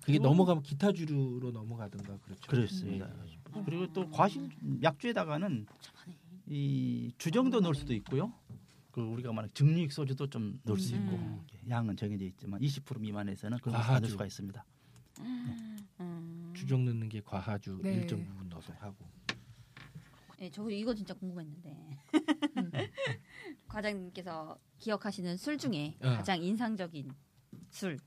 그게 0.00 0.12
그리고- 0.18 0.28
넘어가면 0.28 0.62
기타주로 0.62 1.50
넘어가든가 1.50 2.16
그렇죠. 2.18 2.48
그렇습니다. 2.48 3.10
예. 3.56 3.62
그리고 3.64 3.92
또 3.92 4.08
과실 4.10 4.48
약주에다가는. 4.82 5.66
이 6.52 7.12
주정도 7.16 7.60
넣을 7.60 7.76
수도 7.76 7.94
있고요. 7.94 8.32
그 8.92 9.00
우리가 9.00 9.32
말하는 9.32 9.52
증류익 9.54 9.92
소주도 9.92 10.28
좀 10.28 10.60
넣을 10.64 10.78
수 10.78 10.94
있고 10.94 11.12
음. 11.16 11.46
양은 11.68 11.96
정해져 11.96 12.24
있지만 12.24 12.60
20% 12.60 12.98
미만에서는 13.00 13.58
그런 13.58 13.72
걸 13.74 13.80
과하주. 13.82 13.94
받을 13.94 14.08
수가 14.08 14.26
있습니다. 14.26 14.64
음. 15.20 16.52
주정 16.56 16.84
넣는 16.84 17.08
게 17.08 17.20
과하주 17.20 17.80
네. 17.82 17.94
일정 17.94 18.24
부분 18.24 18.48
넣어서 18.48 18.72
하고. 18.80 19.08
예, 20.40 20.50
저 20.50 20.68
이거 20.70 20.94
진짜 20.94 21.12
궁금했는데 21.14 21.98
음. 22.56 22.70
과장님께서 23.68 24.58
기억하시는 24.78 25.36
술 25.36 25.58
중에 25.58 25.96
어. 26.00 26.08
가장 26.16 26.42
인상적인 26.42 27.12
술 27.68 27.98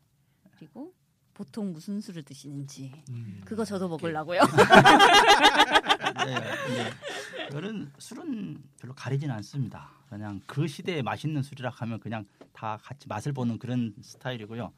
그리고 0.52 0.94
보통 1.34 1.72
무슨 1.74 2.02
술을 2.02 2.24
드시는지 2.24 2.92
음. 3.10 3.42
그거 3.46 3.64
저도 3.64 3.88
먹으려고요. 3.88 4.40
네, 6.26 6.36
네. 6.36 7.50
저는 7.52 7.92
술은 8.00 8.64
별로 8.80 8.94
가리진 8.94 9.30
않습니다. 9.32 9.92
그냥 10.14 10.42
그 10.46 10.68
시대에 10.68 11.02
맛있는 11.02 11.42
술이라 11.42 11.70
하면 11.72 12.00
그냥 12.00 12.26
다 12.52 12.78
같이 12.82 13.08
맛을 13.08 13.34
보는 13.34 13.58
그런 13.58 13.94
스타일이고요. 14.02 14.72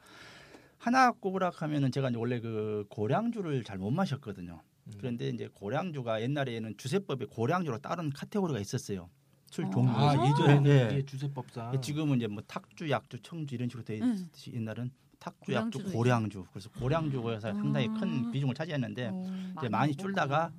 하나 0.78 1.12
꼽으라 1.12 1.52
하면은 1.54 1.92
제가 1.92 2.10
이제 2.10 2.18
원래 2.18 2.40
그 2.40 2.86
고량주를 2.90 3.64
잘 3.64 3.78
못 3.78 3.92
마셨거든요. 3.92 4.62
음. 4.88 4.94
그런데 4.98 5.30
이제 5.30 5.50
고량주가 5.54 6.22
옛날에는 6.22 6.78
주세법에 6.78 7.26
고량주로 7.26 7.80
다른 7.80 8.10
카테고리가 8.12 8.60
있었어요. 8.60 9.10
술 9.52 9.66
어. 9.66 9.70
종류. 9.72 9.90
아 9.90 10.12
아. 10.12 10.30
예전에는 10.30 10.64
네. 10.64 11.06
주세법상 11.06 11.82
지금은 11.82 12.18
이제 12.18 12.28
뭐 12.28 12.42
탁주, 12.48 12.90
약주, 12.90 13.22
청주 13.22 13.56
이런 13.56 13.68
식으로 13.68 13.84
돼 13.84 14.00
음. 14.00 14.14
있듯이 14.14 14.54
옛날은 14.54 14.90
탁주, 15.20 15.54
약주, 15.54 15.92
고량주. 15.92 16.46
그래서 16.52 16.70
고량주가 16.72 17.42
상당히 17.42 17.88
큰 17.88 18.28
아. 18.28 18.32
비중을 18.32 18.56
차지했는데 18.56 19.10
어. 19.12 19.54
이제 19.58 19.70
많이 19.70 19.96
줄다가 19.96 20.52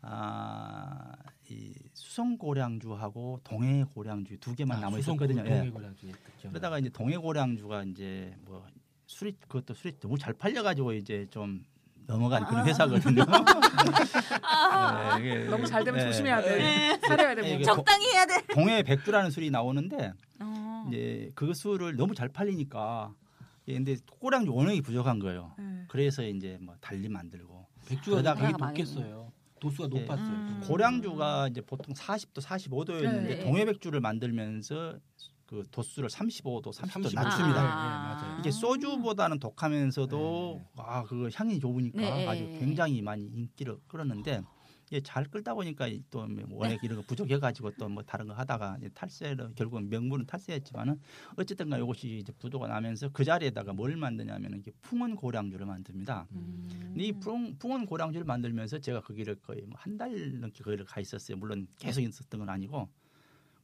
아, 0.00 1.12
이 1.54 1.72
수성 1.92 2.36
고량주하고 2.36 3.40
동해 3.44 3.84
고량주 3.94 4.38
두 4.38 4.54
개만 4.56 4.80
남아 4.80 4.98
있었거든요. 4.98 5.44
예. 5.46 5.70
그러다가 6.48 6.78
이제 6.80 6.88
동해 6.88 7.16
고량주가 7.16 7.84
이제 7.84 8.34
뭐 8.44 8.66
술이 9.06 9.36
그것도 9.42 9.74
술이 9.74 10.00
너무 10.00 10.18
잘 10.18 10.32
팔려가지고 10.34 10.94
이제 10.94 11.26
좀 11.30 11.64
넘어간 12.06 12.44
그런 12.44 12.66
회사거든요. 12.66 13.24
네, 15.16 15.20
이게- 15.20 15.44
너무 15.44 15.64
잘 15.66 15.84
되면 15.84 16.00
네. 16.00 16.06
조심해야 16.06 16.42
돼. 16.42 16.98
사려야 17.06 17.34
돼. 17.36 17.42
뭐. 17.42 17.50
이게 17.50 17.62
적당히 17.62 18.06
해야 18.12 18.26
돼. 18.26 18.44
동해 18.52 18.82
백주라는 18.82 19.30
술이 19.30 19.50
나오는데 19.50 20.12
어. 20.40 20.84
이제 20.88 21.30
그 21.36 21.54
술을 21.54 21.96
너무 21.96 22.14
잘 22.14 22.28
팔리니까 22.28 23.14
예, 23.68 23.74
근데 23.74 23.96
고량주 24.20 24.52
원액이 24.52 24.82
부족한 24.82 25.20
거예요. 25.20 25.52
네. 25.56 25.84
그래서 25.88 26.24
이제 26.24 26.58
뭐 26.60 26.74
달리 26.80 27.08
만들고 27.08 27.64
백주가 27.86 28.34
많이 28.34 28.52
높겠어요. 28.52 29.32
도수가 29.64 29.88
예. 29.94 30.00
높았어요. 30.00 30.28
음. 30.28 30.60
고량주가 30.66 31.48
이제 31.48 31.60
보통 31.62 31.94
40도, 31.94 32.42
45도였는데 32.42 33.26
네. 33.26 33.44
동해 33.44 33.64
백주를 33.64 34.00
만들면서 34.00 34.98
그 35.46 35.62
도수를 35.70 36.08
35도, 36.08 36.66
30도 36.66 36.72
35. 36.72 37.10
낮춥니다. 37.14 37.60
아. 37.60 38.18
예, 38.18 38.24
맞아요. 38.24 38.38
이게 38.40 38.50
소주보다는 38.50 39.38
독하면서도 39.38 40.60
네. 40.76 40.82
아 40.82 41.04
그 41.04 41.28
향이 41.34 41.60
좋으니까 41.60 42.00
네. 42.00 42.26
아주 42.26 42.44
굉장히 42.58 43.00
많이 43.02 43.24
인기를 43.24 43.76
끌었는데 43.88 44.42
잘 45.02 45.24
끌다 45.24 45.54
보니까 45.54 45.88
또뭐 46.10 46.28
원액 46.50 46.82
이런 46.84 46.96
거 46.98 47.02
부족해가지고 47.06 47.72
또 47.72 47.88
뭐 47.88 48.02
다른 48.02 48.26
거 48.26 48.34
하다가 48.34 48.78
탈세를 48.94 49.52
결국은 49.54 49.88
명분은 49.88 50.26
탈세했지만은 50.26 50.98
어쨌든간 51.36 51.82
이것이 51.82 52.18
이제 52.18 52.32
부도가 52.38 52.66
나면서 52.68 53.08
그 53.12 53.24
자리에다가 53.24 53.72
뭘 53.72 53.96
만드냐면은 53.96 54.58
이게 54.60 54.72
풍원 54.82 55.14
고량주를 55.16 55.66
만듭니다. 55.66 56.26
음. 56.32 56.94
이 56.96 57.12
풍, 57.12 57.56
풍원 57.58 57.86
고량주를 57.86 58.24
만들면서 58.24 58.78
제가 58.80 59.00
거기를 59.00 59.36
거의 59.36 59.62
뭐 59.62 59.78
한 59.78 59.96
달 59.98 60.40
넘게 60.40 60.62
거기를 60.64 60.84
가 60.84 61.00
있었어요. 61.00 61.36
물론 61.36 61.66
계속 61.78 62.00
있었던 62.00 62.40
건 62.40 62.48
아니고 62.48 62.88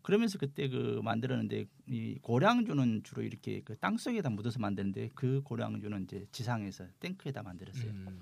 그러면서 0.02 0.38
그때 0.38 0.68
그 0.68 1.00
만들었는데 1.04 1.66
이 1.88 2.18
고량주는 2.22 3.02
주로 3.02 3.22
이렇게 3.22 3.60
그 3.62 3.76
땅 3.76 3.96
속에다 3.98 4.30
묻어서 4.30 4.58
만드는데 4.58 5.10
그 5.14 5.42
고량주는 5.42 6.04
이제 6.04 6.26
지상에서 6.32 6.86
탱크에다 7.00 7.42
만들었어요. 7.42 7.90
음. 7.90 8.20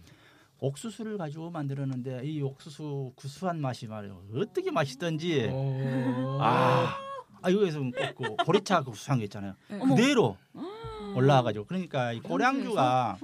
옥수수를 0.61 1.19
가지고 1.19 1.51
만들었는데 1.51 2.23
이 2.25 2.43
옥수수 2.43 3.13
구수한 3.15 3.61
맛이 3.61 3.87
말이에요. 3.87 4.23
어떻게 4.35 4.71
맛있던지 4.71 5.49
어. 5.51 6.39
아, 6.41 6.97
아 7.43 7.53
여기서 7.53 7.81
꼭그 7.81 8.37
보리차 8.45 8.83
그 8.83 8.91
구수한 8.91 9.19
거 9.19 9.25
있잖아요. 9.25 9.55
네. 9.69 9.79
그대로 9.79 10.37
음. 10.57 11.17
올라와가지고 11.17 11.67
그러니까 11.67 12.13
이 12.13 12.21
고량주가 12.21 13.19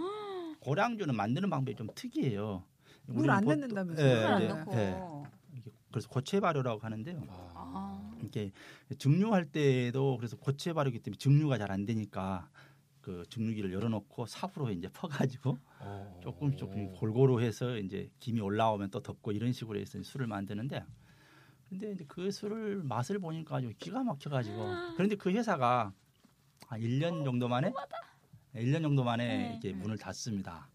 고량주는 0.60 1.14
만드는 1.14 1.50
방법이 1.50 1.76
좀 1.76 1.88
특이해요. 1.94 2.62
물안 3.06 3.44
우리는 3.44 3.68
넣는다면서요? 3.68 4.06
예, 4.06 4.14
술안 4.20 4.42
예, 4.42 4.48
넣고. 4.48 4.74
예. 4.74 5.02
그래서 5.90 6.08
고체 6.08 6.40
발효라고 6.40 6.80
하는데요. 6.80 7.22
아. 7.28 7.50
아. 7.54 8.10
이렇게 8.20 8.50
증류할 8.98 9.46
때도 9.46 10.16
그래서 10.16 10.36
고체 10.36 10.72
발효기 10.72 11.00
때문에 11.00 11.18
증류가 11.18 11.58
잘 11.58 11.70
안 11.70 11.84
되니까 11.84 12.48
그 13.04 13.22
증류기를 13.28 13.70
열어놓고 13.70 14.24
삽으로 14.24 14.70
이제 14.70 14.88
퍼가지고 14.88 15.58
어. 15.80 16.20
조금씩 16.22 16.58
조금 16.58 16.90
골고루 16.94 17.42
해서 17.42 17.76
이제 17.76 18.10
김이 18.18 18.40
올라오면 18.40 18.90
또 18.90 19.02
덮고 19.02 19.32
이런 19.32 19.52
식으로 19.52 19.78
해서 19.78 20.02
술을 20.02 20.26
만드는데 20.26 20.82
근데 21.68 21.92
이제 21.92 22.06
그 22.08 22.30
술을 22.30 22.82
맛을 22.82 23.18
보니까 23.18 23.56
아주 23.56 23.70
기가 23.78 24.02
막혀가지고 24.02 24.56
그런데 24.96 25.16
그 25.16 25.30
회사가 25.30 25.92
한 26.66 26.80
1년 26.80 27.24
정도 27.24 27.46
만에 27.46 27.74
1년 28.54 28.80
정도 28.80 29.04
만에 29.04 29.26
네. 29.26 29.50
이렇게 29.50 29.74
문을 29.74 29.98
닫습니다. 29.98 30.70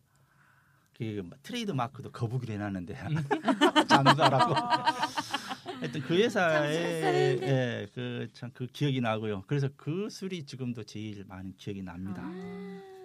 그 0.93 1.27
트레이드 1.41 1.71
마크도 1.71 2.11
거북이를 2.11 2.55
해놨는데 2.55 2.93
장사라고. 3.89 4.53
하여튼 5.79 6.01
그 6.01 6.15
회사에 6.15 7.37
예, 7.41 7.87
그참 7.93 8.51
그 8.53 8.67
기억이 8.67 9.01
나고요. 9.01 9.43
그래서 9.47 9.69
그 9.75 10.09
술이 10.09 10.45
지금도 10.45 10.83
제일 10.83 11.25
많은 11.27 11.53
기억이 11.57 11.81
납니다. 11.81 12.23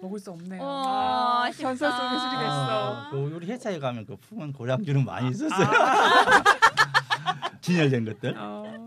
먹을 0.01 0.19
수 0.19 0.31
없네요. 0.31 0.61
어, 0.61 0.65
아. 0.65 1.49
현설 1.51 1.91
속의 1.91 2.19
술이 2.19 2.31
됐어. 2.31 2.95
아, 2.95 3.09
그 3.11 3.17
우리 3.17 3.47
회사에 3.47 3.79
가면 3.79 4.05
그 4.05 4.15
풍은 4.17 4.53
고량주는 4.53 5.05
많이 5.05 5.29
있었어요. 5.29 5.67
진열된 7.61 8.05
것들. 8.05 8.35
어. 8.37 8.85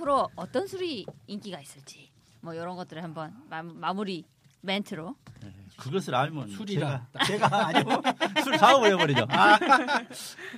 앞으로 0.00 0.28
어떤 0.34 0.66
술이 0.66 1.06
인기가 1.26 1.60
있을지 1.60 2.10
뭐 2.40 2.54
이런 2.54 2.76
것들을 2.76 3.02
한번 3.02 3.34
마, 3.48 3.62
마무리 3.62 4.24
멘트로 4.62 5.14
네, 5.42 5.54
그것을 5.80 6.14
알면 6.14 6.48
술이라. 6.48 7.08
제가, 7.26 7.48
제가 7.48 7.66
아니고 7.68 7.90
술 8.44 8.58
사업을 8.58 8.92
해버리죠. 8.92 9.26
아. 9.30 9.58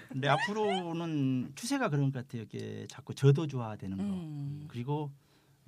근데 0.09 0.29
앞으로는 0.29 1.53
추세가 1.55 1.89
그런 1.89 2.13
것 2.13 2.27
같아요. 2.27 2.43
이게 2.43 2.87
자꾸 2.89 3.15
저도주화되는 3.15 3.97
거. 3.97 4.03
음. 4.03 4.65
그리고 4.69 5.13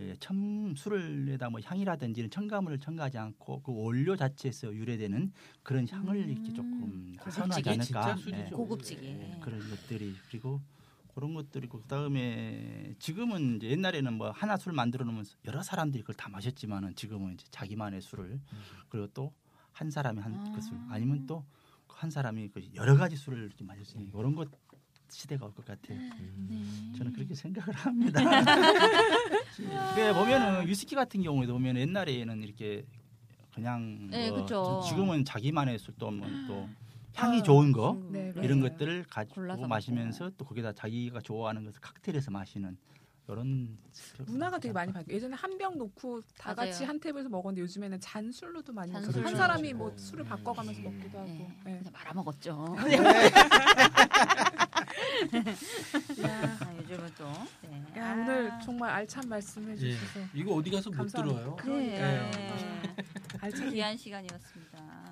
예, 0.00 0.16
첨 0.18 0.74
술에다 0.76 1.50
뭐 1.50 1.61
향이라든지 1.64 2.28
첨가물을 2.28 2.80
첨가하지 2.80 3.16
않고 3.18 3.62
그 3.62 3.72
원료 3.72 4.16
자체에서 4.16 4.74
유래되는 4.74 5.32
그런 5.62 5.86
향을 5.88 6.16
음. 6.16 6.30
이렇게 6.30 6.52
조금 6.52 7.16
선호하지 7.30 7.70
않을까. 7.70 8.16
예. 8.32 8.50
고급지게. 8.50 9.07
예. 9.07 9.40
그런 9.40 9.61
것들이 9.70 10.14
그리고 10.28 10.61
그런 11.14 11.32
것들이고 11.32 11.82
그다음에 11.82 12.94
지금은 12.98 13.57
이제 13.57 13.68
옛날에는 13.68 14.14
뭐 14.14 14.30
하나 14.32 14.57
술 14.57 14.72
만들어 14.72 15.05
놓으면 15.05 15.24
여러 15.44 15.62
사람들이 15.62 16.02
그걸 16.02 16.16
다 16.16 16.28
마셨지만은 16.28 16.96
지금은 16.96 17.34
이제 17.34 17.46
자기만의 17.52 18.02
술을 18.02 18.40
그리고 18.88 19.07
또 19.14 19.32
한 19.74 19.90
사람이 19.90 20.20
한 20.20 20.34
아. 20.34 20.52
그술 20.54 20.78
아니면 20.88 21.26
또 21.26 21.44
한 21.96 22.10
사람이 22.10 22.48
그 22.48 22.60
여러 22.74 22.96
가지 22.96 23.14
술을 23.14 23.44
이렇게 23.44 23.62
마실 23.62 23.84
수 23.84 23.96
있는 23.96 24.10
이런 24.12 24.34
것 24.34 24.48
시대가 25.08 25.46
올 25.46 25.52
것 25.54 25.64
같아요. 25.64 25.96
음. 25.96 26.90
네. 26.90 26.98
저는 26.98 27.12
그렇게 27.12 27.34
생각을 27.36 27.72
합니다. 27.72 28.20
그 29.94 30.14
보면은 30.14 30.66
위스키 30.66 30.94
같은 30.96 31.22
경우에도 31.22 31.52
보면 31.52 31.76
옛날에는 31.76 32.42
이렇게 32.42 32.84
그냥 33.54 34.08
네, 34.10 34.30
뭐 34.30 34.40
그쵸. 34.40 34.82
지금은 34.88 35.24
자기만의 35.24 35.78
술도 35.78 36.10
뭐또 36.10 36.68
향이 37.14 37.40
아, 37.40 37.42
좋은 37.44 37.70
거 37.70 37.92
친구. 37.92 38.12
네, 38.12 38.32
이런 38.42 38.60
네. 38.60 38.68
것들을 38.70 39.04
가지고 39.08 39.68
마시면서 39.68 40.30
또 40.36 40.44
거기다 40.44 40.72
자기가 40.72 41.20
좋아하는 41.20 41.64
것을 41.64 41.80
칵테일에서 41.80 42.32
마시는 42.32 42.76
이런 43.26 43.78
문화가 44.26 44.58
되게 44.58 44.72
많이 44.72 44.92
바뀌어. 44.92 45.14
예전에 45.14 45.34
한 45.34 45.56
병 45.56 45.78
놓고 45.78 46.20
다 46.36 46.52
맞아요. 46.54 46.70
같이 46.70 46.84
한 46.84 47.00
탭에서 47.00 47.28
먹었는데 47.28 47.62
요즘에는 47.62 48.00
잔술로도 48.00 48.72
많이 48.72 48.92
먹어요. 48.92 49.04
잔술. 49.06 49.20
한 49.24 49.32
그렇죠. 49.32 49.36
사람이. 49.38 49.72
뭐 49.72 49.90
네. 49.90 49.96
술을 49.98 50.24
바꿔가면서 50.24 50.80
음. 50.80 50.84
먹기도 50.84 51.18
하고. 51.18 51.28
네. 51.28 51.56
네. 51.64 51.78
그냥 51.78 51.92
말아먹었죠. 51.92 52.76
야, 56.22 56.58
아, 56.60 56.74
요즘은 56.76 57.10
또. 57.16 57.32
네. 57.62 57.84
야, 57.96 58.10
아. 58.10 58.12
오늘 58.14 58.52
정말 58.64 58.90
알찬 58.90 59.28
말씀해 59.28 59.72
예. 59.72 59.76
주셔서 59.76 60.20
이거 60.34 60.54
어디 60.54 60.70
가서 60.70 60.90
못 60.90 60.96
감사합니다. 60.96 61.38
들어요. 61.40 61.56
그러니까요. 61.56 62.30
네. 62.30 62.96
알차게. 63.40 63.70
귀한 63.70 63.96
시간이었습니다. 63.96 65.03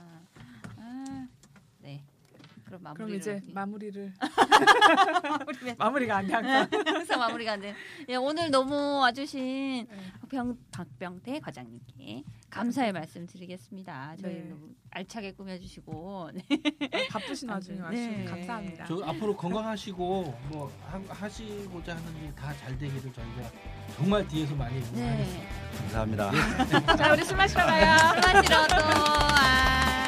아, 2.75 2.79
네. 2.79 2.79
그럼 2.79 2.83
마무리를 2.83 3.07
그럼 3.07 3.15
이제 3.17 3.33
어떻게- 3.37 3.53
마무리를 3.53 4.15
마무리 5.39 5.75
마무리가 5.77 6.17
안 6.17 6.27
돼. 6.27 6.33
항상. 6.33 6.69
항상 6.87 7.19
마무리가 7.19 7.53
안 7.53 7.61
돼. 7.61 7.75
예, 8.09 8.17
오늘 8.17 8.51
너무 8.51 8.99
와주신 9.01 9.87
네. 9.89 10.13
병, 10.31 10.57
박병태 10.71 11.41
과장님께 11.41 12.25
감사의 12.51 12.93
말씀 12.93 13.27
드리겠습니다. 13.27 14.15
저희 14.21 14.35
네. 14.35 14.47
너무 14.49 14.69
알차게 14.91 15.33
꾸며주시고 15.33 16.31
네. 16.35 17.09
바쁘신 17.09 17.49
와중에 17.49 17.77
네. 17.79 17.83
와주셔서 17.83 18.31
감사합니다. 18.31 18.85
저 18.87 19.03
앞으로 19.05 19.37
건강하시고 19.37 20.39
뭐 20.51 20.73
하, 20.87 21.01
하시고자 21.09 21.97
하는 21.97 22.17
일 22.23 22.35
다 22.35 22.53
잘 22.57 22.77
되기를 22.79 23.13
저희가 23.13 23.51
정말 23.97 24.27
뒤에서 24.29 24.55
많이 24.55 24.79
응원하겠습니다. 24.79 25.17
네. 25.17 25.47
감사합니다. 25.79 26.97
자, 26.97 27.13
우리 27.13 27.25
술 27.25 27.37
마시러 27.37 27.65
가요. 27.65 27.97
술 28.23 28.33
마시러 28.33 28.67
또 28.69 30.02